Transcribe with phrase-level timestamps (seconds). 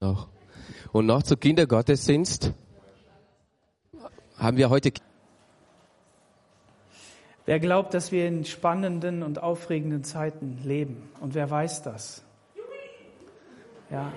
[0.00, 0.28] noch.
[0.92, 2.54] Und noch zu Kindergottesdienst
[4.38, 4.92] haben wir heute.
[7.44, 11.10] Wer glaubt, dass wir in spannenden und aufregenden Zeiten leben?
[11.20, 12.22] Und wer weiß das?
[13.90, 14.10] Ja.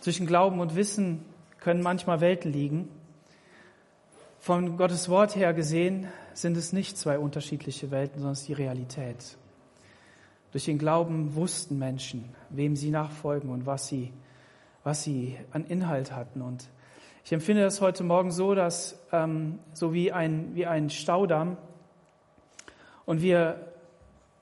[0.00, 1.24] Zwischen Glauben und Wissen
[1.58, 2.88] können manchmal Welten liegen.
[4.38, 8.52] Von Gottes Wort her gesehen sind es nicht zwei unterschiedliche Welten, sondern es ist die
[8.52, 9.36] Realität.
[10.52, 14.12] Durch den Glauben wussten Menschen, wem sie nachfolgen und was sie,
[14.84, 16.40] was sie an Inhalt hatten.
[16.40, 16.68] Und
[17.24, 21.56] ich empfinde das heute Morgen so, dass ähm, so wie ein, wie ein Staudamm
[23.04, 23.72] und wir,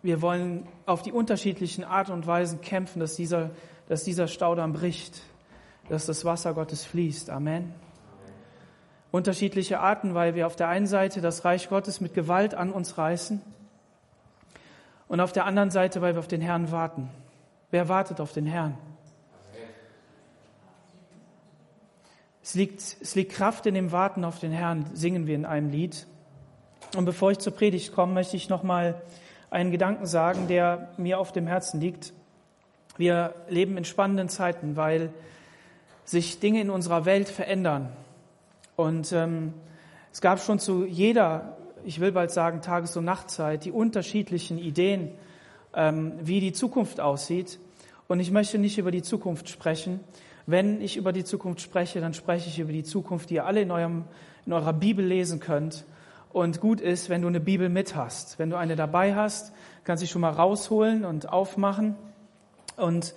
[0.02, 3.50] wir wollen auf die unterschiedlichen Art und Weisen kämpfen, dass dieser,
[3.88, 5.22] dass dieser Staudamm bricht,
[5.88, 7.30] dass das Wasser Gottes fließt.
[7.30, 7.74] Amen.
[9.10, 12.98] Unterschiedliche Arten, weil wir auf der einen Seite das Reich Gottes mit Gewalt an uns
[12.98, 13.40] reißen
[15.08, 17.10] und auf der anderen Seite, weil wir auf den Herrn warten.
[17.70, 18.78] Wer wartet auf den Herrn?
[22.42, 25.70] Es liegt, es liegt Kraft in dem Warten auf den Herrn, singen wir in einem
[25.70, 26.06] Lied.
[26.94, 29.00] Und bevor ich zur Predigt komme, möchte ich noch mal
[29.50, 32.12] einen Gedanken sagen, der mir auf dem Herzen liegt.
[32.96, 35.12] Wir leben in spannenden Zeiten, weil
[36.04, 37.88] sich Dinge in unserer Welt verändern.
[38.76, 39.54] Und ähm,
[40.12, 45.10] es gab schon zu jeder ich will bald sagen, Tages- und Nachtzeit, die unterschiedlichen Ideen,
[45.74, 47.58] ähm, wie die Zukunft aussieht.
[48.08, 50.00] Und ich möchte nicht über die Zukunft sprechen.
[50.46, 53.62] Wenn ich über die Zukunft spreche, dann spreche ich über die Zukunft, die ihr alle
[53.62, 54.04] in, eurem,
[54.46, 55.84] in eurer Bibel lesen könnt.
[56.32, 58.38] Und gut ist, wenn du eine Bibel mit hast.
[58.38, 59.52] Wenn du eine dabei hast,
[59.84, 61.96] kannst du sie schon mal rausholen und aufmachen.
[62.76, 63.14] Und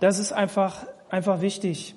[0.00, 1.94] das ist einfach, einfach wichtig,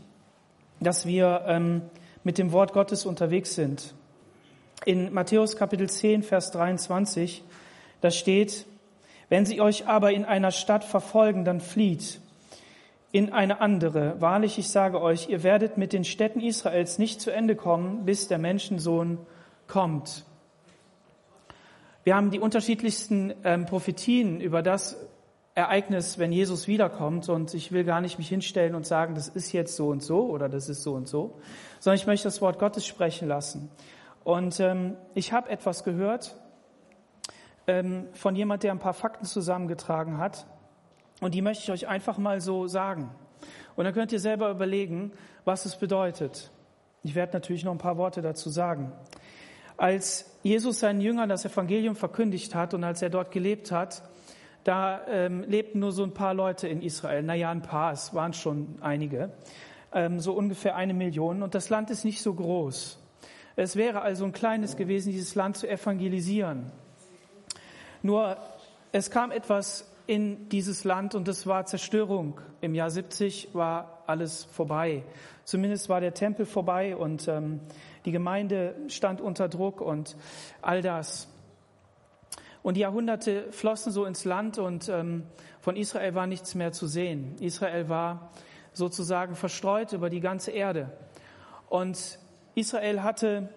[0.80, 1.82] dass wir ähm,
[2.24, 3.94] mit dem Wort Gottes unterwegs sind.
[4.84, 7.44] In Matthäus Kapitel 10, Vers 23,
[8.02, 8.66] da steht,
[9.30, 12.20] wenn sie euch aber in einer Stadt verfolgen, dann flieht
[13.12, 14.20] in eine andere.
[14.22, 18.28] Wahrlich, ich sage euch, ihr werdet mit den Städten Israels nicht zu Ende kommen, bis
[18.28, 19.19] der Menschensohn
[19.68, 20.25] kommt.
[22.03, 24.98] Wir haben die unterschiedlichsten ähm, Prophetien über das
[25.53, 27.30] Ereignis, wenn Jesus wiederkommt.
[27.30, 30.25] Und ich will gar nicht mich hinstellen und sagen, das ist jetzt so und so
[30.25, 31.40] oder das ist so und so,
[31.80, 33.69] sondern ich möchte das Wort Gottes sprechen lassen.
[34.24, 36.36] Und ähm, ich habe etwas gehört
[37.68, 40.46] ähm, von jemand, der ein paar Fakten zusammengetragen hat.
[41.22, 43.12] Und die möchte ich euch einfach mal so sagen.
[43.76, 45.12] Und dann könnt ihr selber überlegen,
[45.46, 46.52] was es bedeutet.
[47.04, 48.92] Ich werde natürlich noch ein paar Worte dazu sagen.
[49.78, 54.04] Als Jesus seinen Jüngern das Evangelium verkündigt hat und als er dort gelebt hat,
[54.64, 57.24] da ähm, lebten nur so ein paar Leute in Israel.
[57.24, 59.31] Naja, ein paar, es waren schon einige.
[59.92, 61.42] Ähm, so ungefähr eine Million.
[61.42, 63.00] Und das Land ist nicht so groß.
[63.56, 66.72] Es wäre also ein kleines gewesen, dieses Land zu evangelisieren.
[68.01, 68.38] Nur
[68.91, 72.39] es kam etwas in dieses Land und es war Zerstörung.
[72.59, 75.03] Im Jahr 70 war alles vorbei.
[75.45, 77.62] Zumindest war der Tempel vorbei und ähm,
[78.06, 80.16] die Gemeinde stand unter Druck und
[80.62, 81.28] all das.
[82.63, 85.23] Und die Jahrhunderte flossen so ins Land und ähm,
[85.62, 87.35] von Israel war nichts mehr zu sehen.
[87.39, 88.31] Israel war
[88.73, 90.91] sozusagen verstreut über die ganze Erde.
[91.69, 92.19] Und
[92.56, 93.50] Israel hatte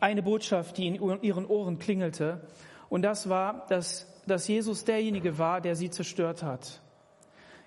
[0.00, 2.40] eine Botschaft, die in ihren Ohren klingelte.
[2.88, 6.80] Und das war, dass, dass Jesus derjenige war, der sie zerstört hat.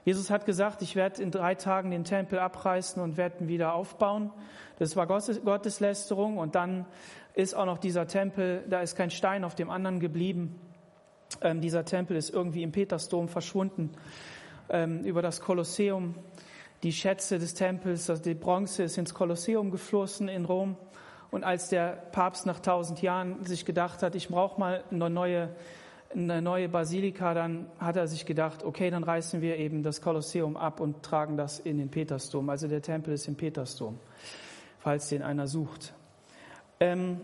[0.03, 3.75] Jesus hat gesagt, ich werde in drei Tagen den Tempel abreißen und werde ihn wieder
[3.75, 4.31] aufbauen.
[4.79, 6.37] Das war Gotteslästerung.
[6.37, 6.85] Und dann
[7.35, 10.59] ist auch noch dieser Tempel, da ist kein Stein auf dem anderen geblieben.
[11.41, 13.91] Ähm, dieser Tempel ist irgendwie im Petersdom verschwunden.
[14.69, 16.15] Ähm, über das Kolosseum
[16.83, 20.75] die Schätze des Tempels, also die Bronze ist ins Kolosseum geflossen in Rom.
[21.29, 25.49] Und als der Papst nach tausend Jahren sich gedacht hat, ich brauche mal eine neue,
[26.13, 30.57] eine neue Basilika, dann hat er sich gedacht, okay, dann reißen wir eben das Kolosseum
[30.57, 32.49] ab und tragen das in den Petersdom.
[32.49, 33.97] Also der Tempel ist im Petersdom,
[34.79, 35.93] falls den einer sucht.
[36.81, 37.21] Ähm,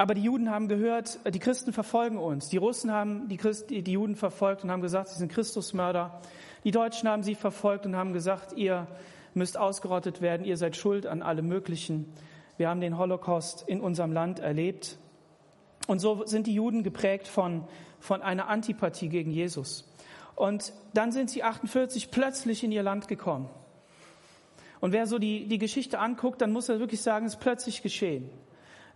[0.00, 2.48] aber die Juden haben gehört, die Christen verfolgen uns.
[2.48, 6.22] Die Russen haben die, Christ, die Juden verfolgt und haben gesagt, sie sind Christusmörder.
[6.64, 8.86] Die Deutschen haben sie verfolgt und haben gesagt, ihr
[9.34, 12.12] müsst ausgerottet werden, ihr seid schuld an allem Möglichen.
[12.56, 14.98] Wir haben den Holocaust in unserem Land erlebt.
[15.86, 17.64] Und so sind die Juden geprägt von,
[17.98, 19.90] von einer Antipathie gegen Jesus.
[20.36, 23.48] Und dann sind sie 48 plötzlich in ihr Land gekommen.
[24.80, 27.82] Und wer so die, die Geschichte anguckt, dann muss er wirklich sagen, es ist plötzlich
[27.82, 28.30] geschehen.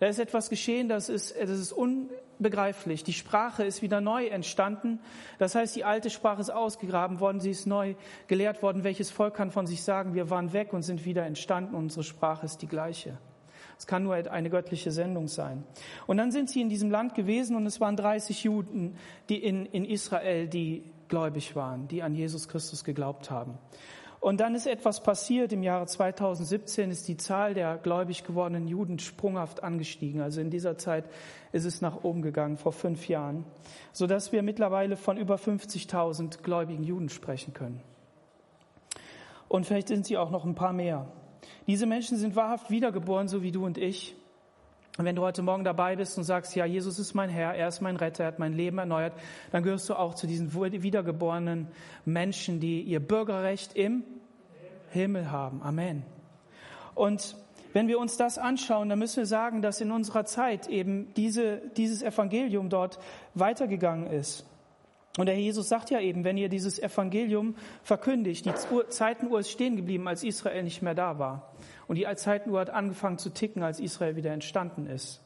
[0.01, 2.09] Da ist etwas geschehen, das ist, das ist un,
[2.39, 3.05] begreiflich.
[3.05, 5.01] Die Sprache ist wieder neu entstanden.
[5.39, 7.95] Das heißt, die alte Sprache ist ausgegraben worden, sie ist neu
[8.27, 8.85] gelehrt worden.
[8.85, 12.47] Welches Volk kann von sich sagen, wir waren weg und sind wieder entstanden, unsere Sprache
[12.47, 13.19] ist die gleiche.
[13.79, 15.65] Es kann nur eine göttliche Sendung sein.
[16.07, 18.97] Und dann sind sie in diesem Land gewesen und es waren 30 Juden,
[19.29, 23.59] die in, in Israel, die gläubig waren, die an Jesus Christus geglaubt haben.
[24.25, 25.53] Und dann ist etwas passiert.
[25.53, 30.23] Im Jahre 2017 ist die Zahl der gläubig gewordenen Juden sprunghaft angestiegen.
[30.23, 31.05] Also in dieser Zeit
[31.53, 33.45] ist es nach oben gegangen, vor fünf Jahren,
[33.93, 37.83] sodass wir mittlerweile von über 50.000 gläubigen Juden sprechen können.
[39.47, 41.07] Und vielleicht sind sie auch noch ein paar mehr.
[41.67, 44.17] Diese Menschen sind wahrhaft wiedergeboren, so wie du und ich.
[44.97, 47.67] Und wenn du heute Morgen dabei bist und sagst, ja, Jesus ist mein Herr, er
[47.67, 49.13] ist mein Retter, er hat mein Leben erneuert,
[49.51, 51.69] dann gehörst du auch zu diesen wiedergeborenen
[52.05, 54.05] Menschen, die ihr Bürgerrecht im
[54.91, 55.63] Himmel haben.
[55.63, 56.05] Amen.
[56.95, 57.37] Und
[57.73, 61.61] wenn wir uns das anschauen, dann müssen wir sagen, dass in unserer Zeit eben diese,
[61.77, 63.01] dieses Evangelium dort
[63.35, 64.47] weitergegangen ist.
[65.19, 68.53] Und der Jesus sagt ja eben, wenn ihr dieses Evangelium verkündigt, die
[68.89, 71.54] Zeitenuhr ist stehen geblieben, als Israel nicht mehr da war.
[71.87, 75.21] Und die Zeitenuhr hat angefangen zu ticken, als Israel wieder entstanden ist.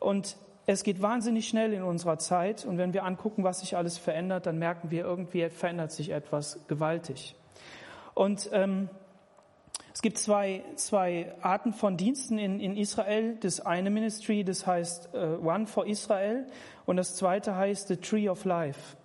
[0.00, 0.36] Und
[0.66, 2.64] es geht wahnsinnig schnell in unserer Zeit.
[2.64, 6.66] Und wenn wir angucken, was sich alles verändert, dann merken wir, irgendwie verändert sich etwas
[6.68, 7.36] gewaltig.
[8.14, 8.88] Und ähm,
[9.92, 13.36] es gibt zwei, zwei Arten von Diensten in, in Israel.
[13.40, 16.46] Das eine Ministry, das heißt uh, One for Israel
[16.84, 18.96] und das zweite heißt The Tree of Life.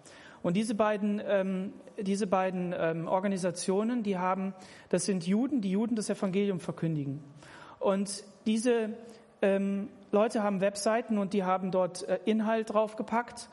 [0.42, 4.54] Und diese beiden, ähm, diese beiden ähm, Organisationen, die haben,
[4.90, 7.24] das sind Juden, die Juden das Evangelium verkündigen.
[7.80, 8.92] Und diese
[9.42, 13.50] ähm, Leute haben Webseiten und die haben dort äh, Inhalt draufgepackt.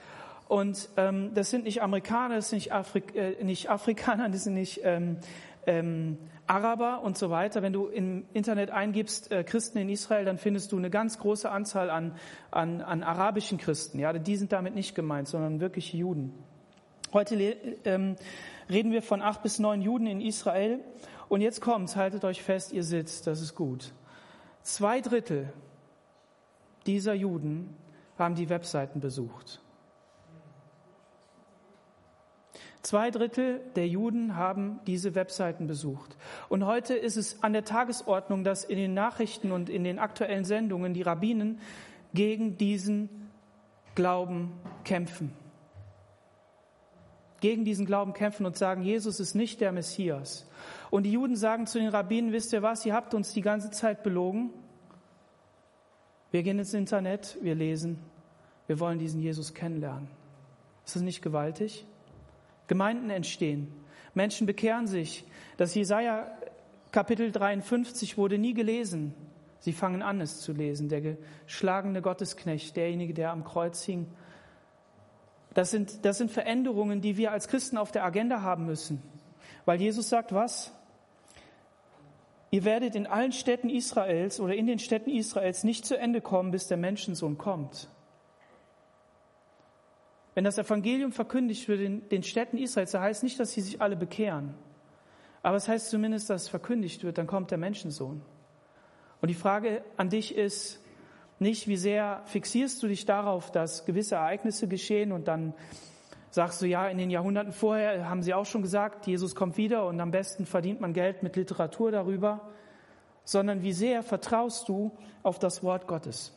[0.49, 4.55] Und ähm, das sind nicht Amerikaner, das sind nicht, Afrik äh, nicht Afrikaner, das sind
[4.55, 5.19] nicht ähm,
[5.67, 7.63] ähm, Araber und so weiter.
[7.63, 11.51] Wenn du im Internet eingibst äh, Christen in Israel, dann findest du eine ganz große
[11.51, 12.15] Anzahl an,
[12.53, 13.99] an, an arabischen Christen.
[13.99, 16.33] Ja, die sind damit nicht gemeint, sondern wirklich Juden.
[17.13, 17.37] Heute
[17.85, 18.17] ähm,
[18.69, 20.81] reden wir von acht bis neun Juden in Israel.
[21.29, 23.93] Und jetzt kommt's, haltet euch fest, ihr sitzt, das ist gut.
[24.63, 25.53] Zwei Drittel
[26.87, 27.77] dieser Juden
[28.19, 29.61] haben die Webseiten besucht.
[32.83, 36.17] Zwei Drittel der Juden haben diese Webseiten besucht.
[36.49, 40.45] Und heute ist es an der Tagesordnung, dass in den Nachrichten und in den aktuellen
[40.45, 41.61] Sendungen die Rabbinen
[42.15, 43.09] gegen diesen
[43.97, 44.53] Glauben
[44.85, 45.33] kämpfen
[47.41, 50.49] gegen diesen Glauben kämpfen und sagen, Jesus ist nicht der Messias.
[50.91, 53.71] Und die Juden sagen zu den Rabbinen, wisst ihr was, ihr habt uns die ganze
[53.71, 54.51] Zeit belogen.
[56.31, 57.99] Wir gehen ins Internet, wir lesen,
[58.67, 60.09] wir wollen diesen Jesus kennenlernen.
[60.85, 61.87] Ist das nicht gewaltig?
[62.67, 63.73] Gemeinden entstehen,
[64.15, 65.25] Menschen bekehren sich.
[65.57, 66.27] Das Jesaja
[66.91, 69.15] Kapitel 53 wurde nie gelesen.
[69.59, 70.89] Sie fangen an, es zu lesen.
[70.89, 74.07] Der geschlagene Gottesknecht, derjenige, der am Kreuz hing,
[75.57, 79.03] das sind, das sind Veränderungen, die wir als Christen auf der Agenda haben müssen.
[79.65, 80.71] Weil Jesus sagt, was?
[82.51, 86.51] Ihr werdet in allen Städten Israels oder in den Städten Israels nicht zu Ende kommen,
[86.51, 87.89] bis der Menschensohn kommt.
[90.35, 93.81] Wenn das Evangelium verkündigt wird in den Städten Israels, da heißt nicht, dass sie sich
[93.81, 94.53] alle bekehren.
[95.43, 98.21] Aber es heißt zumindest, dass es verkündigt wird, dann kommt der Menschensohn.
[99.23, 100.85] Und die Frage an dich ist,
[101.39, 105.55] nicht, wie sehr fixierst du dich darauf, dass gewisse Ereignisse geschehen und dann
[106.31, 109.87] sagst du, ja, in den Jahrhunderten vorher haben sie auch schon gesagt, Jesus kommt wieder
[109.87, 112.49] und am besten verdient man Geld mit Literatur darüber,
[113.25, 116.33] sondern wie sehr vertraust du auf das Wort Gottes?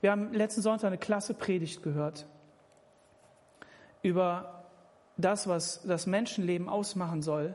[0.00, 2.26] Wir haben letzten Sonntag eine klasse Predigt gehört
[4.02, 4.64] über
[5.18, 7.54] das, was das Menschenleben ausmachen soll,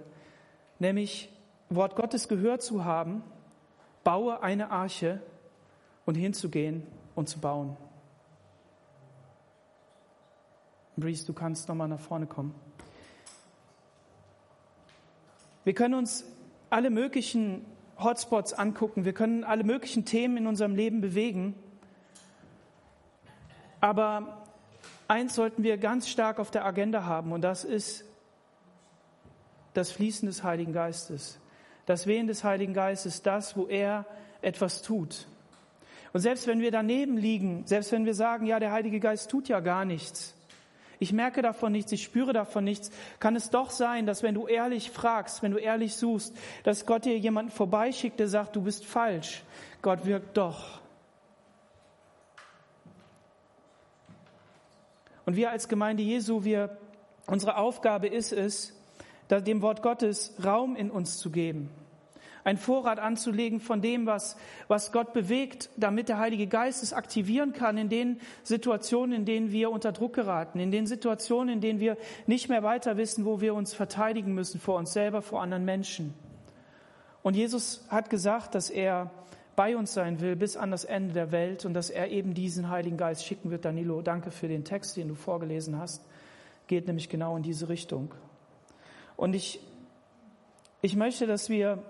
[0.78, 1.35] nämlich
[1.70, 3.24] Wort Gottes gehört zu haben,
[4.04, 5.22] baue eine Arche
[6.06, 7.76] und hinzugehen und zu bauen.
[10.96, 12.56] Breeze, du kannst nochmal nach vorne kommen.
[15.64, 16.24] Wir können uns
[16.70, 17.66] alle möglichen
[17.98, 21.56] Hotspots angucken, wir können alle möglichen Themen in unserem Leben bewegen,
[23.82, 24.44] aber
[25.08, 28.06] eins sollten wir ganz stark auf der Agenda haben und das ist
[29.74, 31.40] das Fließen des Heiligen Geistes
[31.86, 34.06] das Wehen des Heiligen Geistes, das, wo er
[34.42, 35.28] etwas tut.
[36.14, 39.50] Und selbst wenn wir daneben liegen, selbst wenn wir sagen, ja, der Heilige Geist tut
[39.50, 40.36] ja gar nichts,
[41.00, 42.90] ich merke davon nichts, ich spüre davon nichts,
[43.20, 47.06] kann es doch sein, dass wenn du ehrlich fragst, wenn du ehrlich suchst, dass Gott
[47.06, 49.44] dir jemanden vorbeischickt, der sagt, du bist falsch.
[49.82, 50.80] Gott wirkt doch.
[55.26, 56.78] Und wir als Gemeinde Jesu, wir,
[57.28, 58.74] unsere Aufgabe ist es,
[59.30, 61.70] dem Wort Gottes Raum in uns zu geben.
[62.44, 67.54] Ein Vorrat anzulegen von dem, was, was Gott bewegt, damit der Heilige Geist es aktivieren
[67.54, 71.80] kann in den Situationen, in denen wir unter Druck geraten, in den Situationen, in denen
[71.80, 75.66] wir nicht mehr weiter wissen, wo wir uns verteidigen müssen vor uns selber, vor anderen
[75.66, 76.14] Menschen.
[77.24, 79.10] Und Jesus hat gesagt, dass er
[79.56, 82.70] bei uns sein will bis an das Ende der Welt und dass er eben diesen
[82.70, 83.66] Heiligen Geist schicken wird.
[83.66, 86.06] Danilo, danke für den Text, den du vorgelesen hast.
[86.68, 88.14] Geht nämlich genau in diese Richtung.
[89.18, 89.60] Und ich,
[90.82, 91.84] ich möchte, dass wir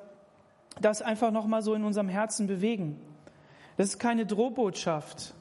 [0.80, 3.00] das einfach nochmal so in unserem Herzen bewegen.
[3.78, 5.34] Das ist keine Drohbotschaft.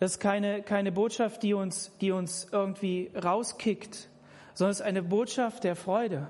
[0.00, 4.08] Das ist keine, keine Botschaft, die uns, die uns irgendwie rauskickt,
[4.54, 6.26] sondern es ist eine Botschaft der Freude.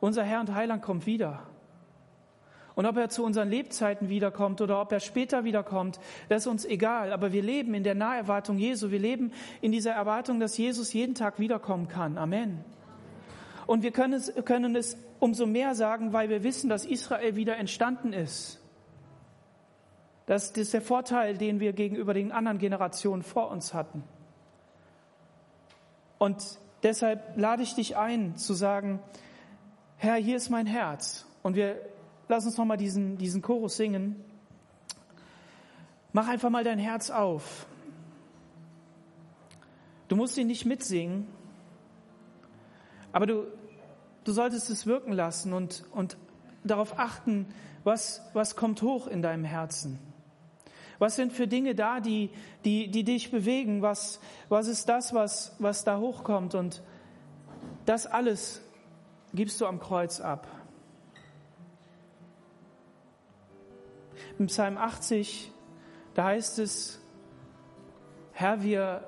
[0.00, 1.44] Unser Herr und Heiland kommt wieder.
[2.74, 6.64] Und ob er zu unseren Lebzeiten wiederkommt oder ob er später wiederkommt, das ist uns
[6.64, 7.12] egal.
[7.12, 8.90] Aber wir leben in der Naherwartung Jesu.
[8.90, 12.18] Wir leben in dieser Erwartung, dass Jesus jeden Tag wiederkommen kann.
[12.18, 12.64] Amen.
[13.66, 17.56] Und wir können es, können es umso mehr sagen, weil wir wissen, dass Israel wieder
[17.56, 18.60] entstanden ist.
[20.26, 24.02] Das ist der Vorteil, den wir gegenüber den anderen Generationen vor uns hatten.
[26.18, 26.42] Und
[26.82, 29.00] deshalb lade ich dich ein, zu sagen,
[29.96, 31.26] Herr, hier ist mein Herz.
[31.42, 31.78] Und wir
[32.28, 34.16] Lass uns nochmal diesen, diesen Chorus singen.
[36.12, 37.66] Mach einfach mal dein Herz auf.
[40.08, 41.26] Du musst ihn nicht mitsingen,
[43.14, 43.46] aber du,
[44.24, 46.16] du solltest es wirken lassen und, und
[46.64, 47.46] darauf achten,
[47.84, 50.00] was, was kommt hoch in deinem Herzen.
[50.98, 52.30] Was sind für Dinge da, die,
[52.64, 53.82] die, die dich bewegen?
[53.82, 54.18] Was,
[54.48, 56.56] was ist das, was, was da hochkommt?
[56.56, 56.82] Und
[57.86, 58.60] das alles
[59.32, 60.48] gibst du am Kreuz ab.
[64.40, 65.52] Im Psalm 80,
[66.14, 67.00] da heißt es,
[68.32, 69.06] Herr, wir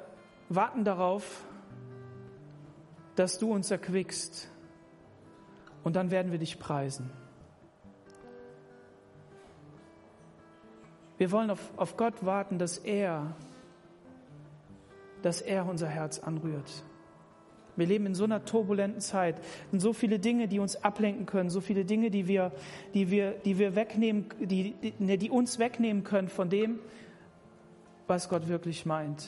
[0.48, 1.45] warten darauf,
[3.16, 4.48] dass du uns erquickst
[5.82, 7.10] und dann werden wir dich preisen.
[11.18, 13.34] Wir wollen auf, auf Gott warten, dass er,
[15.22, 16.84] dass er unser Herz anrührt.
[17.76, 19.36] Wir leben in so einer turbulenten Zeit.
[19.70, 22.52] Sind so viele Dinge, die uns ablenken können, so viele Dinge, die wir,
[22.94, 26.78] die wir, die wir wegnehmen, die, die, die uns wegnehmen können von dem,
[28.06, 29.26] was Gott wirklich meint.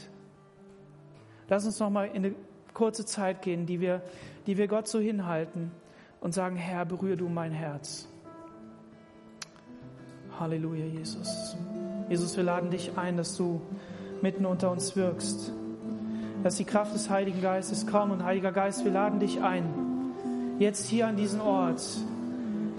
[1.48, 2.34] Lass uns noch mal in eine
[2.78, 4.02] kurze Zeit gehen, die wir,
[4.46, 5.70] die wir Gott so hinhalten
[6.20, 8.08] und sagen, Herr, berühre du mein Herz.
[10.38, 11.56] Halleluja, Jesus.
[12.08, 13.60] Jesus, wir laden dich ein, dass du
[14.22, 15.52] mitten unter uns wirkst
[16.42, 18.12] dass die Kraft des Heiligen Geistes kommt.
[18.12, 19.64] Und Heiliger Geist, wir laden dich ein,
[20.58, 21.82] jetzt hier an diesen Ort,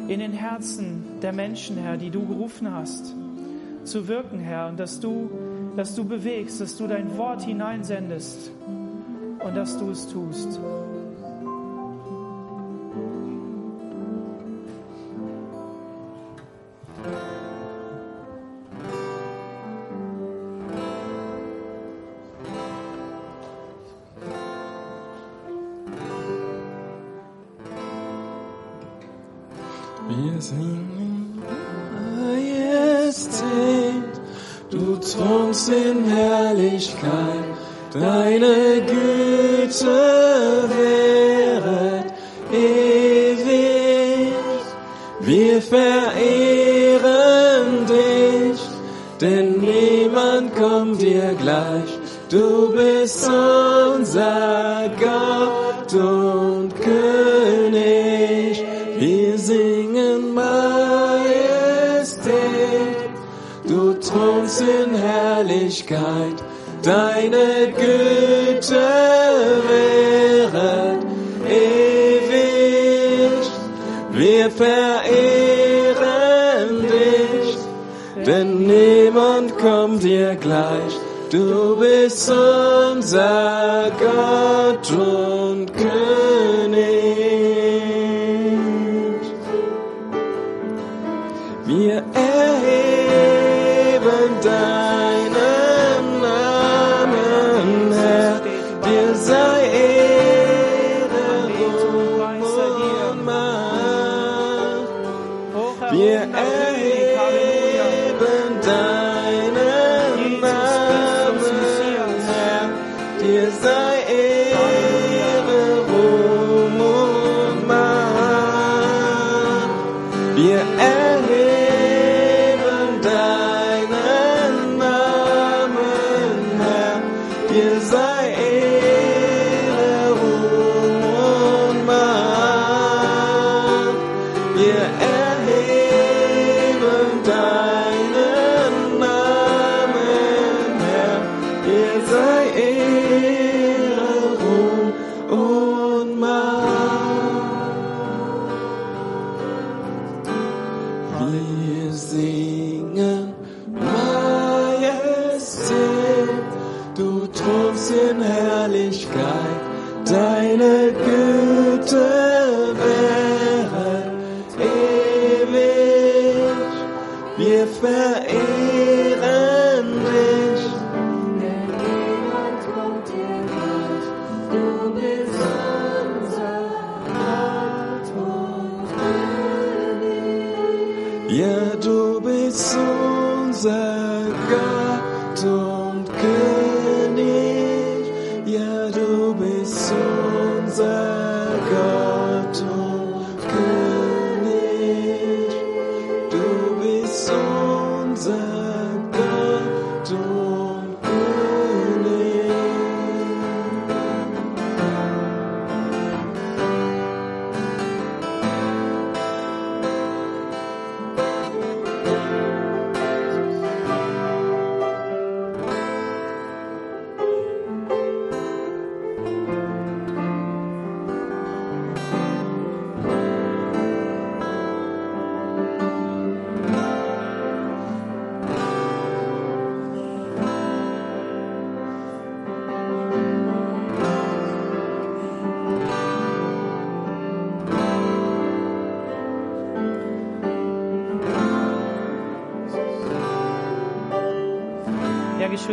[0.08, 3.14] in den Herzen der Menschen, Herr, die du gerufen hast,
[3.84, 5.30] zu wirken, Herr, und dass du,
[5.76, 8.52] dass du bewegst, dass du dein Wort hineinsendest
[9.40, 10.60] und dass du es tust.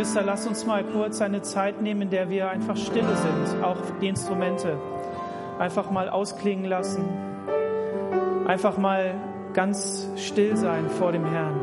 [0.07, 3.75] Geschwister, lasst uns mal kurz eine Zeit nehmen, in der wir einfach stille sind, auch
[3.99, 4.77] die Instrumente.
[5.59, 7.03] Einfach mal ausklingen lassen.
[8.45, 9.15] Einfach mal
[9.51, 11.59] ganz still sein vor dem Herrn.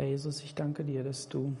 [0.00, 1.54] Herr Jesus, ich danke dir, dass du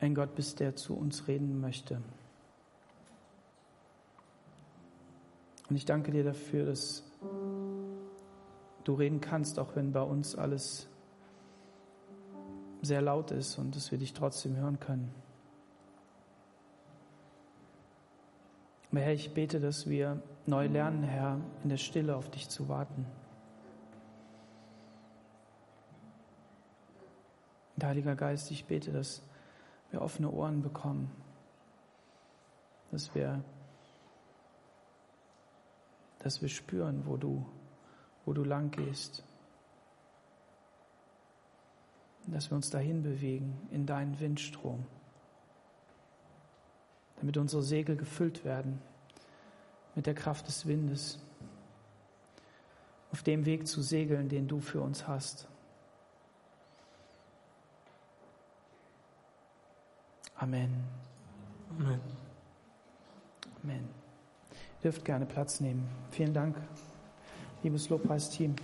[0.00, 2.02] ein Gott bist, der zu uns reden möchte.
[5.70, 7.04] Und ich danke dir dafür, dass
[8.82, 10.88] du reden kannst, auch wenn bei uns alles
[12.82, 15.14] sehr laut ist und dass wir dich trotzdem hören können.
[18.90, 22.68] Aber Herr, ich bete, dass wir neu lernen, Herr, in der Stille auf dich zu
[22.68, 23.06] warten.
[27.76, 29.22] Und Heiliger Geist, ich bete, dass
[29.90, 31.10] wir offene Ohren bekommen,
[32.90, 33.42] dass wir,
[36.20, 37.44] dass wir spüren, wo du,
[38.24, 39.22] wo du lang gehst,
[42.26, 44.84] dass wir uns dahin bewegen in deinen Windstrom,
[47.16, 48.80] damit unsere Segel gefüllt werden
[49.94, 51.18] mit der Kraft des Windes,
[53.12, 55.48] auf dem Weg zu segeln, den du für uns hast.
[60.38, 60.70] Amen.
[61.78, 62.00] Amen.
[63.62, 63.88] Amen.
[64.50, 65.88] Ihr dürft gerne Platz nehmen.
[66.10, 66.56] Vielen Dank,
[67.62, 68.54] liebes Lobpreisteam.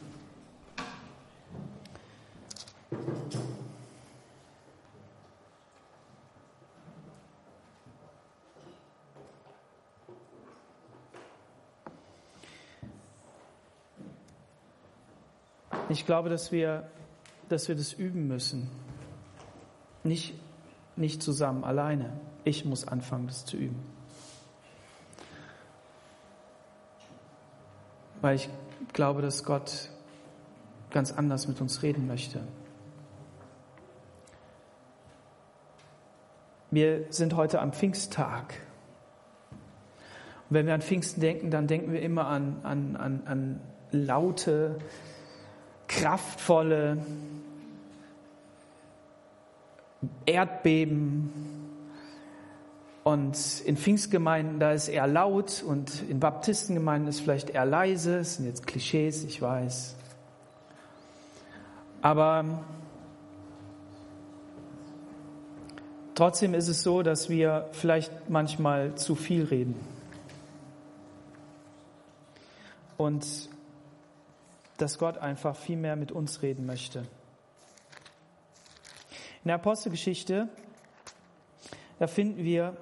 [15.88, 16.88] Ich glaube, dass wir,
[17.48, 18.70] dass wir das üben müssen.
[20.04, 20.35] Nicht
[20.96, 22.12] nicht zusammen, alleine.
[22.44, 23.83] Ich muss anfangen, das zu üben.
[28.20, 28.48] Weil ich
[28.92, 29.88] glaube, dass Gott
[30.90, 32.40] ganz anders mit uns reden möchte.
[36.70, 38.55] Wir sind heute am Pfingsttag.
[40.48, 44.78] Und wenn wir an Pfingsten denken, dann denken wir immer an, an, an, an laute,
[45.87, 46.98] kraftvolle
[50.27, 51.31] Erdbeben.
[53.05, 58.19] Und in Pfingstgemeinden, da ist eher laut und in Baptistengemeinden ist vielleicht eher leise.
[58.19, 59.97] Das sind jetzt Klischees, ich weiß.
[62.01, 62.65] Aber
[66.15, 69.75] trotzdem ist es so, dass wir vielleicht manchmal zu viel reden.
[72.97, 73.27] Und
[74.79, 77.05] dass Gott einfach viel mehr mit uns reden möchte.
[79.44, 80.48] In der Apostelgeschichte,
[81.98, 82.76] da finden wir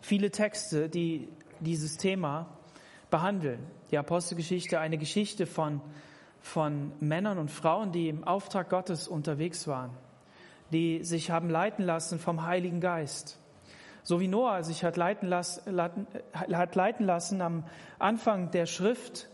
[0.00, 1.28] viele Texte, die
[1.60, 2.48] dieses Thema
[3.08, 3.64] behandeln.
[3.92, 5.80] Die Apostelgeschichte, eine Geschichte von,
[6.40, 9.90] von Männern und Frauen, die im Auftrag Gottes unterwegs waren,
[10.72, 13.38] die sich haben leiten lassen vom Heiligen Geist.
[14.02, 15.80] So wie Noah sich hat leiten, lassen,
[16.32, 17.62] hat leiten lassen am
[18.00, 19.28] Anfang der Schrift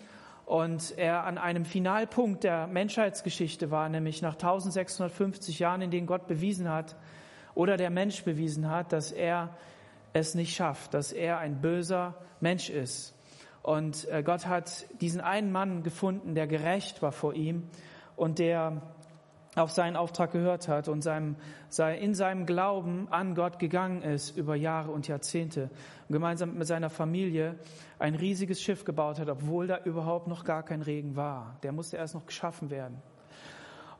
[0.48, 6.26] und er an einem Finalpunkt der Menschheitsgeschichte war, nämlich nach 1650 Jahren, in denen Gott
[6.26, 6.96] bewiesen hat
[7.54, 9.54] oder der Mensch bewiesen hat, dass er
[10.14, 13.14] es nicht schafft, dass er ein böser Mensch ist.
[13.60, 17.68] Und äh, Gott hat diesen einen Mann gefunden, der gerecht war vor ihm
[18.16, 18.80] und der
[19.56, 21.36] auf seinen Auftrag gehört hat und seinem,
[22.00, 25.70] in seinem Glauben an Gott gegangen ist über Jahre und Jahrzehnte
[26.08, 27.58] und gemeinsam mit seiner Familie
[27.98, 31.56] ein riesiges Schiff gebaut hat, obwohl da überhaupt noch gar kein Regen war.
[31.62, 32.96] Der musste erst noch geschaffen werden.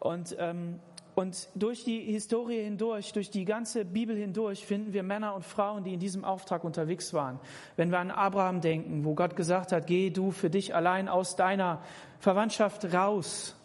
[0.01, 0.79] Und, ähm,
[1.17, 5.83] und durch die Historie hindurch, durch die ganze Bibel hindurch finden wir Männer und Frauen,
[5.83, 7.41] die in diesem Auftrag unterwegs waren.
[7.75, 11.35] Wenn wir an Abraham denken, wo Gott gesagt hat, geh du für dich allein aus
[11.35, 11.83] deiner
[12.21, 13.58] Verwandtschaft raus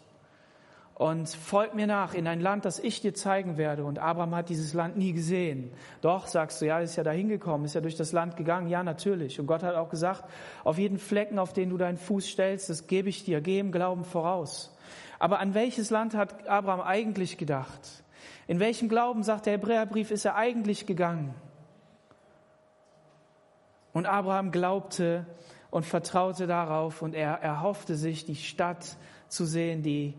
[0.94, 3.84] und folg mir nach in ein Land, das ich dir zeigen werde.
[3.84, 5.72] Und Abraham hat dieses Land nie gesehen.
[6.00, 8.68] Doch, sagst du, ja, ist ja da hingekommen, ist ja durch das Land gegangen.
[8.68, 9.40] Ja, natürlich.
[9.40, 10.24] Und Gott hat auch gesagt,
[10.62, 13.72] auf jeden Flecken, auf den du deinen Fuß stellst, das gebe ich dir, geh im
[13.72, 14.76] Glauben voraus.
[15.18, 18.04] Aber an welches Land hat Abraham eigentlich gedacht?
[18.46, 21.34] In welchem Glauben, sagt der Hebräerbrief, ist er eigentlich gegangen?
[23.92, 25.26] Und Abraham glaubte
[25.70, 28.96] und vertraute darauf und er erhoffte sich, die Stadt
[29.28, 30.14] zu sehen, die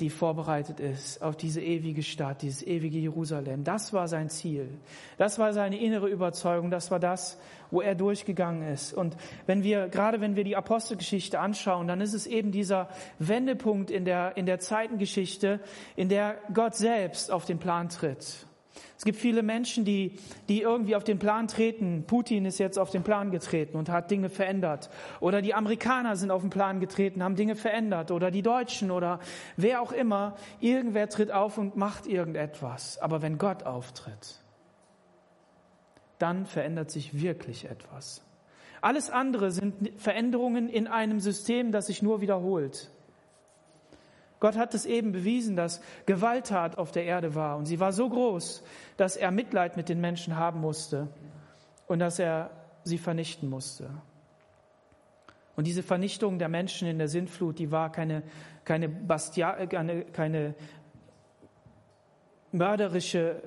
[0.00, 3.64] die vorbereitet ist auf diese ewige Stadt, dieses ewige Jerusalem.
[3.64, 4.68] Das war sein Ziel.
[5.16, 6.70] Das war seine innere Überzeugung.
[6.70, 7.38] Das war das,
[7.70, 8.92] wo er durchgegangen ist.
[8.94, 13.90] Und wenn wir, gerade wenn wir die Apostelgeschichte anschauen, dann ist es eben dieser Wendepunkt
[13.90, 15.60] in der, in der Zeitengeschichte,
[15.96, 18.47] in der Gott selbst auf den Plan tritt.
[18.96, 22.04] Es gibt viele Menschen, die, die irgendwie auf den Plan treten.
[22.06, 24.90] Putin ist jetzt auf den Plan getreten und hat Dinge verändert.
[25.20, 28.10] Oder die Amerikaner sind auf den Plan getreten, haben Dinge verändert.
[28.10, 29.20] Oder die Deutschen oder
[29.56, 30.36] wer auch immer.
[30.60, 32.98] Irgendwer tritt auf und macht irgendetwas.
[32.98, 34.40] Aber wenn Gott auftritt,
[36.18, 38.22] dann verändert sich wirklich etwas.
[38.80, 42.90] Alles andere sind Veränderungen in einem System, das sich nur wiederholt.
[44.40, 48.08] Gott hat es eben bewiesen, dass Gewalttat auf der Erde war und sie war so
[48.08, 48.62] groß,
[48.96, 51.08] dass er Mitleid mit den Menschen haben musste
[51.86, 52.50] und dass er
[52.84, 53.90] sie vernichten musste.
[55.56, 58.22] Und diese Vernichtung der Menschen in der Sintflut, die war keine,
[58.64, 60.54] keine, Bastia, keine, keine
[62.52, 63.42] mörderische,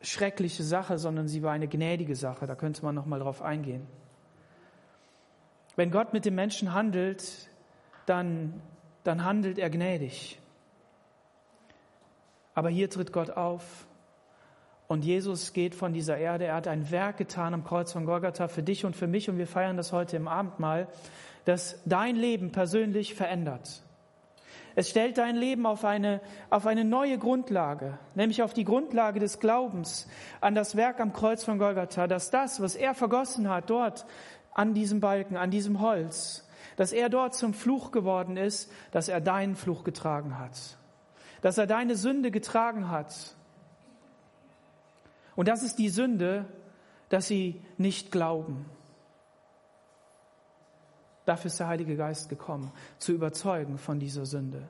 [0.00, 2.46] schreckliche Sache, sondern sie war eine gnädige Sache.
[2.46, 3.84] Da könnte man noch mal drauf eingehen.
[5.74, 7.50] Wenn Gott mit dem Menschen handelt,
[8.06, 8.62] dann
[9.06, 10.38] dann handelt er gnädig.
[12.54, 13.86] Aber hier tritt Gott auf
[14.88, 16.46] und Jesus geht von dieser Erde.
[16.46, 19.38] Er hat ein Werk getan am Kreuz von Golgatha für dich und für mich und
[19.38, 20.88] wir feiern das heute im Abendmahl,
[21.44, 23.82] das dein Leben persönlich verändert.
[24.78, 29.40] Es stellt dein Leben auf eine, auf eine neue Grundlage, nämlich auf die Grundlage des
[29.40, 30.06] Glaubens
[30.42, 34.04] an das Werk am Kreuz von Golgatha, dass das, was er vergossen hat dort
[34.52, 36.45] an diesem Balken, an diesem Holz,
[36.76, 40.78] dass er dort zum Fluch geworden ist, dass er deinen Fluch getragen hat,
[41.40, 43.34] dass er deine Sünde getragen hat.
[45.34, 46.46] Und das ist die Sünde,
[47.08, 48.66] dass sie nicht glauben.
[51.24, 54.68] Dafür ist der Heilige Geist gekommen, zu überzeugen von dieser Sünde.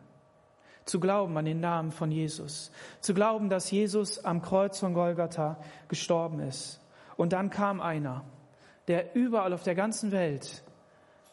[0.86, 2.70] Zu glauben an den Namen von Jesus.
[3.00, 6.80] Zu glauben, dass Jesus am Kreuz von Golgatha gestorben ist.
[7.16, 8.24] Und dann kam einer,
[8.88, 10.62] der überall auf der ganzen Welt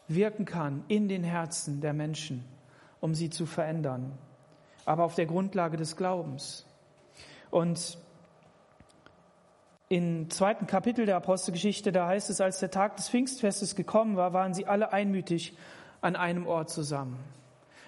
[0.08, 2.44] wirken kann in den Herzen der Menschen,
[3.00, 4.12] um sie zu verändern,
[4.84, 6.66] aber auf der Grundlage des Glaubens.
[7.50, 7.98] Und
[9.88, 14.32] im zweiten Kapitel der Apostelgeschichte, da heißt es, als der Tag des Pfingstfestes gekommen war,
[14.32, 15.56] waren sie alle einmütig
[16.00, 17.18] an einem Ort zusammen.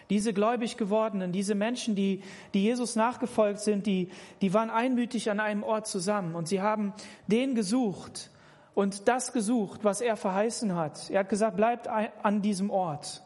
[0.08, 2.22] Diese gläubig gewordenen, diese Menschen, die,
[2.54, 6.92] die Jesus nachgefolgt sind, die, die waren einmütig an einem Ort zusammen und sie haben
[7.26, 8.30] den gesucht
[8.76, 11.08] und das gesucht, was er verheißen hat.
[11.08, 13.22] Er hat gesagt, bleibt an diesem Ort.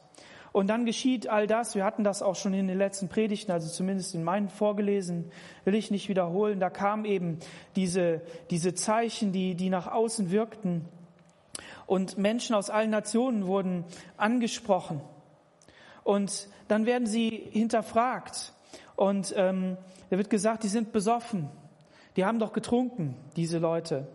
[0.53, 3.69] Und dann geschieht all das, wir hatten das auch schon in den letzten Predigten, also
[3.69, 5.33] zumindest in meinen vorgelesen,
[5.65, 7.41] will ich nicht wiederholen, da kamen eben
[7.75, 10.85] diese, diese Zeichen, die, die nach außen wirkten.
[11.85, 13.85] Und Menschen aus allen Nationen wurden
[14.17, 15.01] angesprochen.
[16.05, 18.53] Und dann werden sie hinterfragt.
[18.95, 19.79] Und ähm,
[20.11, 21.49] da wird gesagt, die sind besoffen.
[22.15, 24.07] Die haben doch getrunken, diese Leute.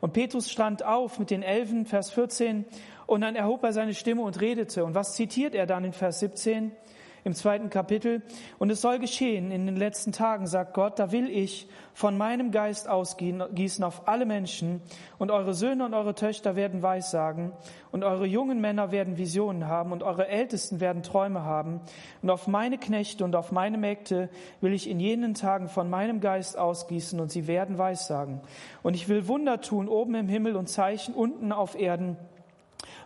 [0.00, 2.64] Und Petrus stand auf mit den Elfen, Vers 14,
[3.06, 4.84] und dann erhob er seine Stimme und redete.
[4.84, 6.72] Und was zitiert er dann in Vers 17?
[7.24, 8.22] Im zweiten Kapitel.
[8.58, 12.50] Und es soll geschehen in den letzten Tagen, sagt Gott, da will ich von meinem
[12.50, 14.80] Geist ausgießen auf alle Menschen.
[15.18, 17.52] Und eure Söhne und eure Töchter werden Weissagen.
[17.90, 19.92] Und eure jungen Männer werden Visionen haben.
[19.92, 21.80] Und eure Ältesten werden Träume haben.
[22.22, 24.30] Und auf meine Knechte und auf meine Mägde
[24.60, 27.20] will ich in jenen Tagen von meinem Geist ausgießen.
[27.20, 28.40] Und sie werden Weissagen.
[28.82, 32.16] Und ich will Wunder tun oben im Himmel und Zeichen unten auf Erden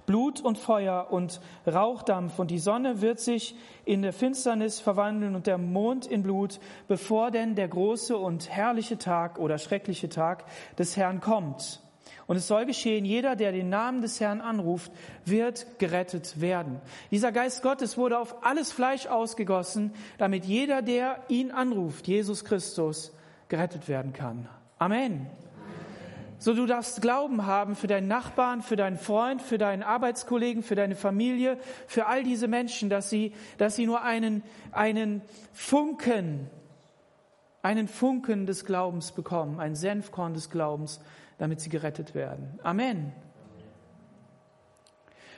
[0.06, 5.46] Blut und Feuer und Rauchdampf und die Sonne wird sich in der Finsternis verwandeln und
[5.46, 10.44] der Mond in Blut, bevor denn der große und herrliche Tag oder schreckliche Tag
[10.78, 11.80] des Herrn kommt.
[12.26, 14.90] Und es soll geschehen, jeder, der den Namen des Herrn anruft,
[15.24, 16.80] wird gerettet werden.
[17.10, 23.12] Dieser Geist Gottes wurde auf alles Fleisch ausgegossen, damit jeder, der ihn anruft, Jesus Christus,
[23.48, 24.48] gerettet werden kann.
[24.78, 25.26] Amen.
[26.44, 30.74] So, du darfst Glauben haben für deinen Nachbarn, für deinen Freund, für deinen Arbeitskollegen, für
[30.74, 35.22] deine Familie, für all diese Menschen, dass sie, dass sie nur einen, einen
[35.54, 36.50] Funken,
[37.62, 41.00] einen Funken des Glaubens bekommen, ein Senfkorn des Glaubens,
[41.38, 42.60] damit sie gerettet werden.
[42.62, 43.14] Amen.